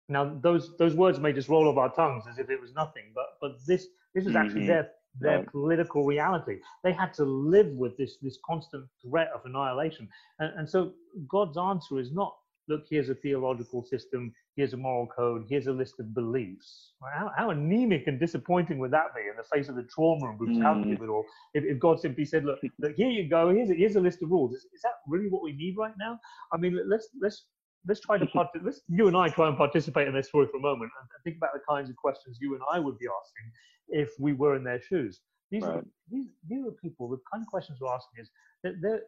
now, 0.10 0.38
those 0.41 0.78
those 0.78 0.93
words 0.93 1.19
may 1.19 1.34
just 1.34 1.49
roll 1.49 1.67
off 1.67 1.78
our 1.78 1.93
tongues 1.93 2.25
as 2.30 2.38
if 2.38 2.49
it 2.49 2.62
was 2.62 2.73
nothing, 2.73 3.12
but 3.13 3.38
but 3.41 3.54
this 3.65 3.88
this 4.13 4.25
is 4.25 4.36
actually 4.36 4.62
mm-hmm. 4.62 4.67
their 4.67 4.91
their 5.19 5.38
right. 5.39 5.51
political 5.51 6.06
reality. 6.06 6.60
They 6.84 6.91
had 6.91 7.13
to 7.15 7.23
live 7.23 7.67
with 7.67 7.97
this 7.97 8.17
this 8.21 8.38
constant 8.45 8.86
threat 9.01 9.30
of 9.34 9.41
annihilation, 9.45 10.08
and, 10.39 10.60
and 10.60 10.69
so 10.69 10.93
God's 11.28 11.58
answer 11.58 11.99
is 11.99 12.12
not 12.12 12.36
look, 12.67 12.84
here's 12.89 13.10
a 13.10 13.15
theological 13.15 13.84
system, 13.84 14.34
here's 14.56 14.73
a 14.73 14.78
moral 14.78 15.08
code, 15.08 15.45
here's 15.49 15.67
a 15.67 15.71
list 15.71 15.99
of 15.99 16.13
beliefs. 16.13 16.93
How, 17.13 17.32
how 17.38 17.49
anemic 17.51 18.08
and 18.08 18.19
disappointing 18.19 18.80
would 18.80 18.91
that 18.91 19.13
be 19.15 19.21
in 19.21 19.36
the 19.38 19.43
face 19.43 19.69
of 19.69 19.75
the 19.75 19.84
trauma 19.84 20.30
and 20.30 20.38
brutality 20.38 20.91
mm. 20.91 20.95
of 20.95 21.04
it 21.04 21.10
all? 21.10 21.25
If, 21.54 21.63
if, 21.63 21.80
God 21.80 21.99
simply 21.99 22.25
said, 22.25 22.45
look, 22.45 22.60
look, 22.80 22.95
here 22.95 23.10
you 23.10 23.30
go, 23.30 23.54
here's 23.54 23.69
a, 23.69 23.73
here's 23.73 23.95
a 23.95 24.01
list 24.01 24.21
of 24.23 24.32
rules. 24.32 24.54
Is, 24.54 24.65
is 24.73 24.82
that 24.84 24.93
really 25.08 25.28
what 25.28 25.43
we 25.43 25.54
need 25.54 25.75
right 25.78 25.93
now? 25.99 26.19
I 26.51 26.58
mean, 26.58 26.80
let's 26.88 27.10
let's 27.21 27.45
let's 27.88 28.01
try 28.01 28.17
to 28.17 28.25
part- 28.25 28.49
let's 28.63 28.82
you 28.88 29.08
and 29.08 29.15
I 29.15 29.30
try 29.30 29.47
and 29.47 29.58
participate 29.58 30.08
in 30.08 30.13
this 30.13 30.28
story 30.28 30.47
for 30.49 30.58
a 30.58 30.62
moment 30.62 30.91
and 30.99 31.10
think 31.23 31.38
about 31.38 31.54
the 31.54 31.62
kinds 31.69 31.89
of 31.89 31.95
questions 31.95 32.38
you 32.41 32.54
and 32.56 32.63
I 32.71 32.80
would 32.80 32.97
be 32.97 33.06
asking 33.06 33.51
if 33.89 34.10
we 34.19 34.34
were 34.34 34.56
in 34.56 34.63
their 34.63 34.82
shoes. 34.82 35.21
These 35.51 35.63
right. 35.63 35.78
are 35.78 35.86
these, 36.10 36.28
these 36.49 36.65
are 36.65 36.71
people. 36.71 37.10
The 37.10 37.19
kind 37.32 37.43
of 37.43 37.47
questions 37.47 37.80
we're 37.80 37.93
asking 37.93 38.23
is 38.23 38.30
that 38.63 38.73
they're 38.82 39.01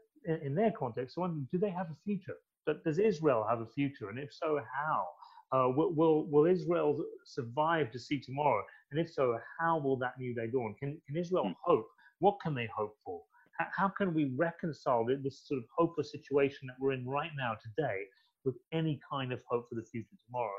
in 0.44 0.56
their 0.56 0.72
context. 0.72 1.18
Wondering, 1.18 1.48
do 1.52 1.58
they 1.58 1.70
have 1.70 1.88
a 1.88 1.96
future? 2.04 2.36
But 2.68 2.84
does 2.84 3.00
Israel 3.00 3.46
have 3.50 3.62
a 3.62 3.66
future? 3.66 4.10
And 4.10 4.20
if 4.20 4.32
so, 4.32 4.60
how? 4.76 5.08
Uh, 5.54 5.70
will, 5.70 5.94
will, 5.94 6.26
will 6.26 6.46
Israel 6.46 7.02
survive 7.24 7.90
to 7.92 7.98
see 7.98 8.20
tomorrow? 8.20 8.62
And 8.92 9.00
if 9.00 9.10
so, 9.10 9.40
how 9.58 9.80
will 9.80 9.96
that 10.00 10.20
new 10.20 10.36
day 10.36 10.48
dawn? 10.52 10.76
Can, 10.78 11.02
can 11.08 11.16
Israel 11.16 11.46
hmm. 11.46 11.54
hope? 11.64 11.88
What 12.20 12.36
can 12.44 12.54
they 12.54 12.68
hope 12.76 12.96
for? 13.06 13.22
How, 13.58 13.68
how 13.76 13.88
can 13.98 14.14
we 14.14 14.34
reconcile 14.36 15.06
this 15.06 15.48
sort 15.48 15.60
of 15.60 15.64
hopeless 15.76 16.12
situation 16.12 16.68
that 16.68 16.76
we're 16.80 16.92
in 16.92 17.08
right 17.08 17.32
now 17.38 17.54
today 17.64 18.02
with 18.44 18.56
any 18.74 19.00
kind 19.10 19.32
of 19.32 19.40
hope 19.50 19.70
for 19.70 19.76
the 19.76 19.84
future 19.84 20.18
tomorrow? 20.26 20.58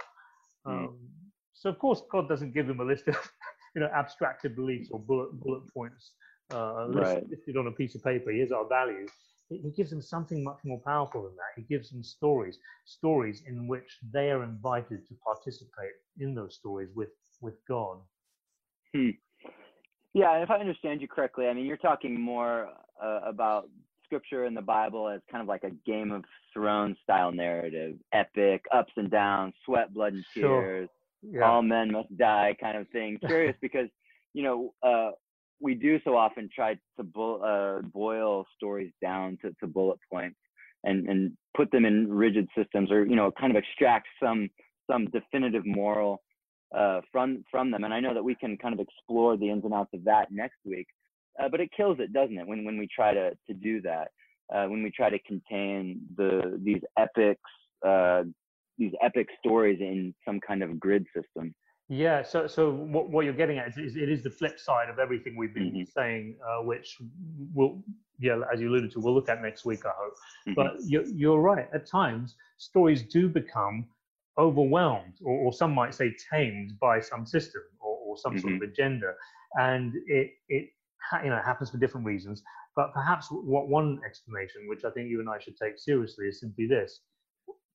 Mm. 0.66 0.88
Um, 0.88 0.98
so 1.52 1.68
of 1.68 1.78
course, 1.78 2.02
God 2.10 2.28
doesn't 2.28 2.54
give 2.54 2.66
them 2.66 2.80
a 2.80 2.84
list 2.84 3.08
of 3.08 3.16
you 3.74 3.80
know 3.82 3.90
abstracted 3.94 4.56
beliefs 4.56 4.88
or 4.90 4.98
bullet 4.98 5.32
bullet 5.40 5.62
points 5.72 6.12
uh, 6.52 6.88
right. 6.88 7.28
listed 7.28 7.56
on 7.56 7.66
a 7.66 7.72
piece 7.72 7.94
of 7.94 8.02
paper. 8.02 8.30
Here's 8.30 8.52
our 8.52 8.66
values 8.68 9.10
he 9.48 9.70
gives 9.70 9.90
them 9.90 10.02
something 10.02 10.44
much 10.44 10.58
more 10.64 10.80
powerful 10.84 11.22
than 11.22 11.34
that. 11.36 11.56
He 11.56 11.62
gives 11.62 11.90
them 11.90 12.02
stories, 12.02 12.58
stories 12.84 13.42
in 13.46 13.66
which 13.66 13.98
they 14.12 14.30
are 14.30 14.42
invited 14.42 15.06
to 15.08 15.14
participate 15.24 15.92
in 16.18 16.34
those 16.34 16.54
stories 16.54 16.90
with 16.94 17.10
with 17.40 17.54
God. 17.66 17.98
Hmm. 18.94 19.10
Yeah, 20.14 20.42
if 20.42 20.50
I 20.50 20.56
understand 20.56 21.00
you 21.00 21.08
correctly, 21.08 21.46
I 21.46 21.54
mean 21.54 21.66
you're 21.66 21.76
talking 21.76 22.20
more 22.20 22.68
uh, 23.02 23.20
about 23.24 23.68
scripture 24.04 24.44
and 24.44 24.56
the 24.56 24.62
Bible 24.62 25.08
as 25.08 25.20
kind 25.30 25.42
of 25.42 25.48
like 25.48 25.64
a 25.64 25.70
Game 25.86 26.12
of 26.12 26.24
Thrones 26.52 26.96
style 27.02 27.32
narrative, 27.32 27.96
epic, 28.12 28.64
ups 28.72 28.92
and 28.96 29.10
downs, 29.10 29.54
sweat, 29.64 29.92
blood, 29.92 30.14
and 30.14 30.24
tears. 30.34 30.88
Sure. 31.22 31.40
Yeah. 31.40 31.50
All 31.50 31.62
men 31.62 31.92
must 31.92 32.16
die, 32.16 32.56
kind 32.60 32.78
of 32.78 32.88
thing. 32.90 33.18
Curious 33.26 33.56
because 33.60 33.88
you 34.34 34.42
know 34.42 34.74
uh, 34.82 35.10
we 35.60 35.74
do 35.74 35.98
so 36.04 36.16
often 36.16 36.48
try 36.54 36.74
to 36.74 37.02
bo- 37.02 37.42
uh, 37.42 37.82
boil 37.88 38.46
stories 38.56 38.92
down 39.02 39.38
to, 39.42 39.54
to 39.60 39.66
bullet 39.66 39.98
points 40.10 40.36
and, 40.84 41.08
and 41.08 41.32
put 41.56 41.70
them 41.70 41.84
in 41.84 42.12
rigid 42.12 42.48
systems 42.56 42.90
or 42.90 43.04
you 43.04 43.16
know 43.16 43.30
kind 43.38 43.50
of 43.54 43.56
extract 43.56 44.06
some 44.22 44.48
some 44.90 45.06
definitive 45.06 45.66
moral 45.66 46.22
uh, 46.76 47.00
from 47.10 47.44
from 47.50 47.70
them. 47.70 47.84
And 47.84 47.92
i 47.92 48.00
know 48.00 48.14
that 48.14 48.22
we 48.22 48.34
can 48.34 48.56
kind 48.56 48.74
of 48.74 48.80
explore 48.80 49.36
the 49.36 49.50
ins 49.50 49.64
and 49.64 49.74
outs 49.74 49.90
of 49.94 50.04
that 50.04 50.30
next 50.30 50.58
week 50.64 50.86
uh, 51.42 51.48
but 51.48 51.60
it 51.60 51.70
kills 51.76 51.98
it 52.00 52.12
doesn't 52.12 52.38
it 52.38 52.46
when, 52.46 52.64
when 52.64 52.78
we 52.78 52.88
try 52.94 53.12
to, 53.12 53.30
to 53.46 53.54
do 53.54 53.80
that 53.82 54.08
uh, 54.54 54.66
when 54.66 54.82
we 54.82 54.90
try 54.90 55.10
to 55.10 55.18
contain 55.20 56.00
the 56.16 56.60
these 56.62 56.82
epics 56.96 57.40
uh, 57.86 58.22
these 58.78 58.92
epic 59.02 59.28
stories 59.44 59.78
in 59.80 60.14
some 60.24 60.40
kind 60.40 60.62
of 60.62 60.78
grid 60.78 61.04
system 61.14 61.54
yeah, 61.88 62.22
so 62.22 62.46
so 62.46 62.70
what, 62.70 63.08
what 63.08 63.24
you're 63.24 63.34
getting 63.34 63.58
at 63.58 63.68
is, 63.68 63.78
is, 63.78 63.96
it 63.96 64.10
is 64.10 64.22
the 64.22 64.30
flip 64.30 64.60
side 64.60 64.90
of 64.90 64.98
everything 64.98 65.36
we've 65.36 65.54
been 65.54 65.72
mm-hmm. 65.72 65.90
saying, 65.94 66.36
uh, 66.46 66.62
which 66.62 66.98
we'll 67.54 67.82
yeah, 68.18 68.40
as 68.52 68.60
you 68.60 68.68
alluded 68.68 68.90
to, 68.92 69.00
we'll 69.00 69.14
look 69.14 69.28
at 69.28 69.40
next 69.40 69.64
week, 69.64 69.86
I 69.86 69.92
hope. 69.96 70.14
Mm-hmm. 70.48 70.52
But 70.54 70.76
you're, 70.84 71.06
you're 71.06 71.40
right. 71.40 71.68
At 71.72 71.86
times, 71.86 72.34
stories 72.58 73.02
do 73.02 73.28
become 73.28 73.86
overwhelmed, 74.36 75.14
or, 75.24 75.34
or 75.46 75.52
some 75.52 75.72
might 75.72 75.94
say 75.94 76.14
tamed 76.30 76.78
by 76.80 77.00
some 77.00 77.24
system 77.24 77.62
or, 77.80 77.96
or 78.04 78.18
some 78.18 78.32
mm-hmm. 78.32 78.40
sort 78.40 78.54
of 78.54 78.62
agenda, 78.62 79.12
and 79.58 79.94
it 80.06 80.32
it 80.48 80.68
you 81.24 81.30
know 81.30 81.40
happens 81.42 81.70
for 81.70 81.78
different 81.78 82.06
reasons. 82.06 82.42
But 82.76 82.92
perhaps 82.92 83.28
what 83.30 83.68
one 83.68 84.00
explanation, 84.06 84.68
which 84.68 84.84
I 84.84 84.90
think 84.90 85.08
you 85.08 85.20
and 85.20 85.28
I 85.28 85.38
should 85.38 85.56
take 85.56 85.78
seriously, 85.78 86.26
is 86.26 86.40
simply 86.40 86.66
this: 86.66 87.00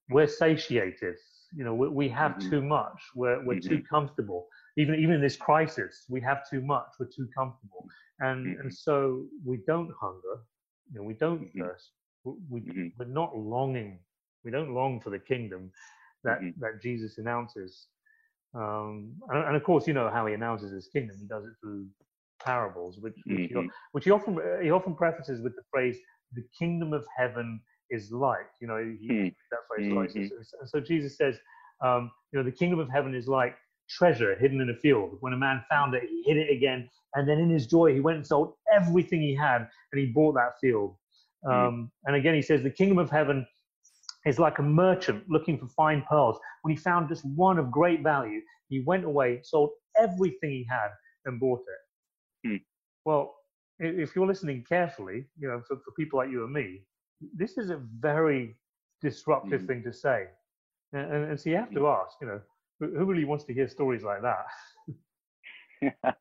we're 0.10 0.28
satiated 0.28 1.15
you 1.55 1.63
know, 1.63 1.73
we, 1.73 1.87
we 1.87 2.09
have 2.09 2.33
mm-hmm. 2.33 2.49
too 2.49 2.61
much. 2.61 3.01
We're, 3.15 3.43
we're 3.45 3.55
mm-hmm. 3.55 3.69
too 3.69 3.83
comfortable. 3.89 4.47
Even 4.77 4.95
even 4.95 5.15
in 5.15 5.21
this 5.21 5.35
crisis, 5.35 6.05
we 6.09 6.21
have 6.21 6.49
too 6.49 6.61
much. 6.61 6.87
We're 6.99 7.07
too 7.07 7.27
comfortable, 7.37 7.87
and 8.19 8.45
mm-hmm. 8.45 8.61
and 8.61 8.73
so 8.73 9.25
we 9.45 9.59
don't 9.67 9.91
hunger. 9.99 10.41
You 10.91 10.99
know, 10.99 11.03
we 11.03 11.13
don't 11.13 11.41
mm-hmm. 11.41 11.61
thirst. 11.61 11.91
We, 12.23 12.33
we 12.49 12.61
mm-hmm. 12.61 12.87
we're 12.97 13.05
not 13.05 13.37
longing. 13.37 13.99
We 14.43 14.51
don't 14.51 14.73
long 14.73 14.99
for 14.99 15.09
the 15.09 15.19
kingdom 15.19 15.71
that 16.23 16.39
mm-hmm. 16.39 16.59
that 16.59 16.81
Jesus 16.81 17.17
announces. 17.17 17.87
Um, 18.55 19.13
and, 19.29 19.47
and, 19.47 19.55
of 19.55 19.63
course, 19.63 19.87
you 19.87 19.93
know 19.93 20.11
how 20.11 20.27
he 20.27 20.33
announces 20.35 20.71
his 20.71 20.87
kingdom. 20.87 21.17
He 21.19 21.25
does 21.25 21.43
it 21.43 21.53
through 21.59 21.87
parables, 22.43 22.97
which 22.99 23.15
which, 23.25 23.49
he, 23.49 23.69
which 23.93 24.05
he 24.05 24.11
often 24.11 24.39
he 24.61 24.71
often 24.71 24.95
prefaces 24.95 25.41
with 25.41 25.55
the 25.55 25.63
phrase, 25.71 25.97
"The 26.33 26.43
kingdom 26.57 26.93
of 26.93 27.05
heaven 27.17 27.61
is 27.93 28.12
like. 28.12 28.49
You 28.62 28.67
know, 28.67 28.77
he, 28.77 29.08
mm. 29.08 29.36
that 29.51 29.60
phrase. 29.67 29.88
Mm-hmm. 29.88 29.97
Like, 29.97 30.12
so, 30.12 30.58
so, 30.65 30.79
Jesus 30.79 31.17
says, 31.17 31.38
um, 31.84 32.12
you 32.32 32.39
know, 32.39 32.45
the 32.45 32.51
kingdom 32.51 32.79
of 32.79 32.89
heaven 32.89 33.13
is 33.15 33.27
like 33.27 33.56
treasure 33.89 34.36
hidden 34.36 34.62
in 34.62 34.69
a 34.69 34.75
field. 34.75 35.17
When 35.21 35.34
a 35.34 35.38
man 35.38 35.63
found 35.69 35.93
it, 35.93 36.03
he 36.10 36.23
hid 36.25 36.38
it 36.38 36.51
again, 36.51 36.89
and 37.15 37.27
then 37.27 37.39
in 37.39 37.49
his 37.49 37.67
joy, 37.67 37.93
he 37.93 37.99
went 37.99 38.17
and 38.17 38.27
sold 38.27 38.53
everything 38.73 39.21
he 39.21 39.36
had, 39.36 39.67
and 39.91 39.99
he 39.99 40.08
bought 40.08 40.34
that 40.34 40.60
field. 40.60 40.95
Hmm. 41.43 41.51
Um, 41.51 41.58
mm. 41.58 41.89
And 42.06 42.15
again, 42.15 42.36
he 42.36 42.41
says, 42.41 42.63
the 42.63 42.71
kingdom 42.71 42.97
of 42.97 43.10
heaven 43.10 43.45
is 44.25 44.39
like 44.39 44.60
a 44.60 44.63
merchant 44.63 45.23
looking 45.29 45.58
for 45.58 45.67
fine 45.67 46.03
pearls. 46.10 46.39
When 46.62 46.73
he 46.75 46.77
found 46.82 47.10
just 47.10 47.25
one 47.25 47.60
of 47.60 47.71
great 47.71 48.01
value, 48.01 48.39
he 48.69 48.79
went 48.86 49.06
away, 49.06 49.41
sold 49.43 49.71
everything 49.99 50.51
he 50.51 50.65
had, 50.69 50.89
and 51.25 51.39
bought 51.39 51.62
it. 51.62 52.47
Mm. 52.47 52.62
Well, 53.06 53.36
if 53.79 54.15
you're 54.15 54.27
listening 54.27 54.63
carefully, 54.67 55.25
you 55.38 55.47
know, 55.47 55.62
for, 55.67 55.77
for 55.77 55.91
people 55.97 56.19
like 56.19 56.29
you 56.29 56.43
and 56.43 56.53
me, 56.53 56.82
this 57.36 57.57
is 57.57 57.69
a 57.69 57.77
very 57.99 58.55
disruptive 59.01 59.62
mm. 59.62 59.67
thing 59.67 59.83
to 59.83 59.93
say. 59.93 60.27
And, 60.93 61.12
and, 61.12 61.31
and, 61.31 61.39
so 61.39 61.49
you 61.49 61.55
have 61.57 61.71
to 61.71 61.81
mm. 61.81 62.03
ask, 62.03 62.15
you 62.21 62.27
know, 62.27 62.41
who 62.79 63.05
really 63.05 63.25
wants 63.25 63.45
to 63.45 63.53
hear 63.53 63.67
stories 63.67 64.03
like 64.03 64.21
that? 64.21 64.45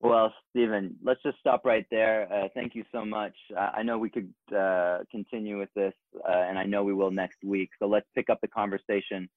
well, 0.00 0.32
Stephen, 0.50 0.96
let's 1.02 1.22
just 1.22 1.38
stop 1.38 1.64
right 1.64 1.86
there. 1.90 2.32
Uh, 2.32 2.48
thank 2.54 2.74
you 2.74 2.84
so 2.92 3.04
much. 3.04 3.34
I 3.56 3.82
know 3.82 3.98
we 3.98 4.10
could 4.10 4.32
uh, 4.56 4.98
continue 5.10 5.58
with 5.58 5.70
this, 5.74 5.94
uh, 6.28 6.32
and 6.32 6.58
I 6.58 6.64
know 6.64 6.82
we 6.82 6.94
will 6.94 7.10
next 7.10 7.38
week. 7.44 7.70
So 7.78 7.86
let's 7.86 8.06
pick 8.14 8.30
up 8.30 8.40
the 8.40 8.48
conversation 8.48 9.28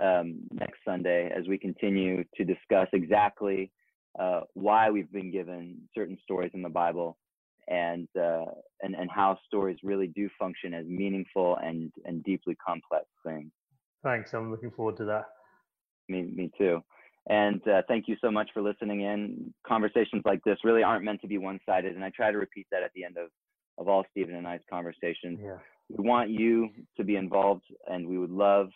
um, 0.00 0.40
next 0.52 0.80
Sunday 0.84 1.30
as 1.36 1.46
we 1.48 1.58
continue 1.58 2.24
to 2.36 2.44
discuss 2.44 2.88
exactly 2.92 3.72
uh, 4.18 4.40
why 4.54 4.90
we've 4.90 5.10
been 5.12 5.30
given 5.30 5.82
certain 5.94 6.18
stories 6.22 6.50
in 6.54 6.62
the 6.62 6.68
Bible 6.68 7.18
and 7.68 8.08
uh, 8.18 8.44
and 8.82 8.94
and 8.94 9.10
how 9.10 9.38
stories 9.46 9.78
really 9.82 10.08
do 10.08 10.28
function 10.38 10.74
as 10.74 10.86
meaningful 10.86 11.56
and 11.62 11.92
and 12.04 12.22
deeply 12.24 12.56
complex 12.64 13.06
things. 13.24 13.50
Thanks. 14.02 14.34
I'm 14.34 14.50
looking 14.50 14.70
forward 14.70 14.96
to 14.98 15.04
that. 15.04 15.26
Me 16.08 16.22
me 16.22 16.50
too. 16.58 16.80
And 17.28 17.66
uh, 17.68 17.82
thank 17.86 18.08
you 18.08 18.16
so 18.20 18.32
much 18.32 18.50
for 18.52 18.62
listening 18.62 19.02
in. 19.02 19.54
Conversations 19.64 20.22
like 20.24 20.42
this 20.44 20.58
really 20.64 20.82
aren't 20.82 21.04
meant 21.04 21.20
to 21.20 21.28
be 21.28 21.38
one-sided, 21.38 21.94
and 21.94 22.04
I 22.04 22.10
try 22.10 22.32
to 22.32 22.38
repeat 22.38 22.66
that 22.72 22.82
at 22.82 22.90
the 22.94 23.04
end 23.04 23.16
of 23.16 23.28
of 23.78 23.88
all 23.88 24.04
Stephen 24.10 24.34
and 24.34 24.46
I's 24.46 24.60
conversations. 24.68 25.38
Yeah. 25.42 25.58
We 25.88 26.06
want 26.06 26.30
you 26.30 26.70
to 26.96 27.04
be 27.04 27.16
involved, 27.16 27.64
and 27.86 28.06
we 28.08 28.18
would 28.18 28.30
love 28.30 28.70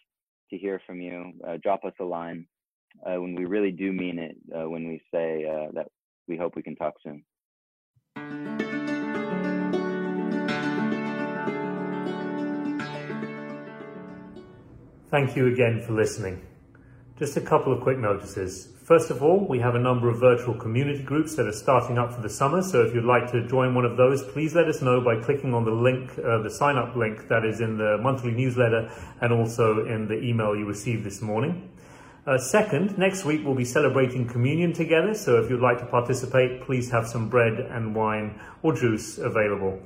to 0.51 0.57
hear 0.57 0.81
from 0.87 1.01
you. 1.01 1.33
Uh, 1.46 1.57
drop 1.62 1.85
us 1.85 1.92
a 2.01 2.05
line 2.05 2.46
uh, 3.05 3.20
when 3.20 3.35
we 3.35 3.44
really 3.44 3.72
do 3.72 3.92
mean 3.92 4.18
it, 4.18 4.37
uh, 4.57 4.68
when 4.68 4.88
we 4.88 5.01
say 5.12 5.44
uh, 5.44 5.70
that 5.75 5.88
we 6.29 6.37
hope 6.37 6.57
we 6.57 6.62
can 6.62 6.77
talk 6.77 6.94
soon. 7.03 7.25
Thank 15.16 15.35
you 15.35 15.46
again 15.46 15.81
for 15.81 15.94
listening. 15.94 16.42
Just 17.18 17.38
a 17.38 17.40
couple 17.40 17.72
of 17.72 17.81
quick 17.81 17.96
notices. 17.96 18.68
First 18.85 19.11
of 19.11 19.22
all, 19.22 19.48
we 19.48 19.59
have 19.61 19.74
a 19.74 19.79
number 19.79 20.11
of 20.11 20.20
virtual 20.20 20.52
community 20.52 21.02
groups 21.02 21.37
that 21.37 21.46
are 21.46 21.55
starting 21.55 21.96
up 21.96 22.12
for 22.12 22.20
the 22.20 22.29
summer. 22.29 22.61
So 22.61 22.83
if 22.83 22.94
you'd 22.94 23.07
like 23.07 23.33
to 23.33 23.48
join 23.48 23.74
one 23.74 23.87
of 23.87 23.96
those, 23.96 24.22
please 24.22 24.55
let 24.55 24.68
us 24.68 24.83
know 24.83 25.00
by 25.00 25.16
clicking 25.22 25.55
on 25.55 25.64
the 25.64 25.70
link, 25.70 26.11
uh, 26.18 26.42
the 26.42 26.50
sign 26.50 26.76
up 26.76 26.94
link 26.96 27.29
that 27.29 27.46
is 27.46 27.62
in 27.62 27.79
the 27.79 27.96
monthly 27.96 28.31
newsletter 28.31 28.90
and 29.22 29.33
also 29.33 29.87
in 29.87 30.07
the 30.07 30.22
email 30.22 30.55
you 30.55 30.66
received 30.66 31.02
this 31.02 31.22
morning. 31.22 31.70
Uh, 32.26 32.37
second, 32.37 32.98
next 32.98 33.24
week 33.24 33.40
we'll 33.42 33.55
be 33.55 33.64
celebrating 33.64 34.29
communion 34.29 34.74
together. 34.74 35.14
So 35.14 35.42
if 35.42 35.48
you'd 35.48 35.62
like 35.62 35.79
to 35.79 35.87
participate, 35.87 36.61
please 36.61 36.90
have 36.90 37.09
some 37.09 37.31
bread 37.31 37.55
and 37.55 37.94
wine 37.94 38.38
or 38.62 38.74
juice 38.74 39.16
available. 39.16 39.81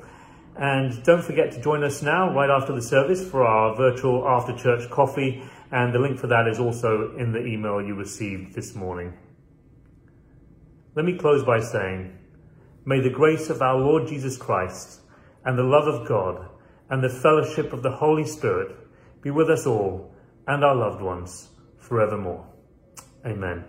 And 0.56 1.02
don't 1.04 1.22
forget 1.22 1.52
to 1.52 1.62
join 1.62 1.84
us 1.84 2.02
now, 2.02 2.34
right 2.34 2.50
after 2.50 2.74
the 2.74 2.82
service, 2.82 3.28
for 3.28 3.46
our 3.46 3.76
virtual 3.76 4.26
after 4.26 4.56
church 4.56 4.90
coffee. 4.90 5.42
And 5.72 5.94
the 5.94 5.98
link 5.98 6.18
for 6.18 6.26
that 6.26 6.48
is 6.48 6.58
also 6.58 7.16
in 7.16 7.32
the 7.32 7.44
email 7.44 7.80
you 7.80 7.94
received 7.94 8.54
this 8.54 8.74
morning. 8.74 9.16
Let 10.96 11.04
me 11.04 11.16
close 11.16 11.44
by 11.44 11.60
saying, 11.60 12.18
May 12.84 13.00
the 13.00 13.10
grace 13.10 13.50
of 13.50 13.62
our 13.62 13.78
Lord 13.78 14.08
Jesus 14.08 14.36
Christ 14.36 15.00
and 15.44 15.56
the 15.56 15.62
love 15.62 15.86
of 15.86 16.08
God 16.08 16.48
and 16.88 17.02
the 17.02 17.08
fellowship 17.08 17.72
of 17.72 17.82
the 17.82 17.92
Holy 17.92 18.24
Spirit 18.24 18.76
be 19.22 19.30
with 19.30 19.48
us 19.48 19.66
all 19.66 20.12
and 20.46 20.64
our 20.64 20.74
loved 20.74 21.00
ones 21.00 21.50
forevermore. 21.78 22.46
Amen. 23.24 23.64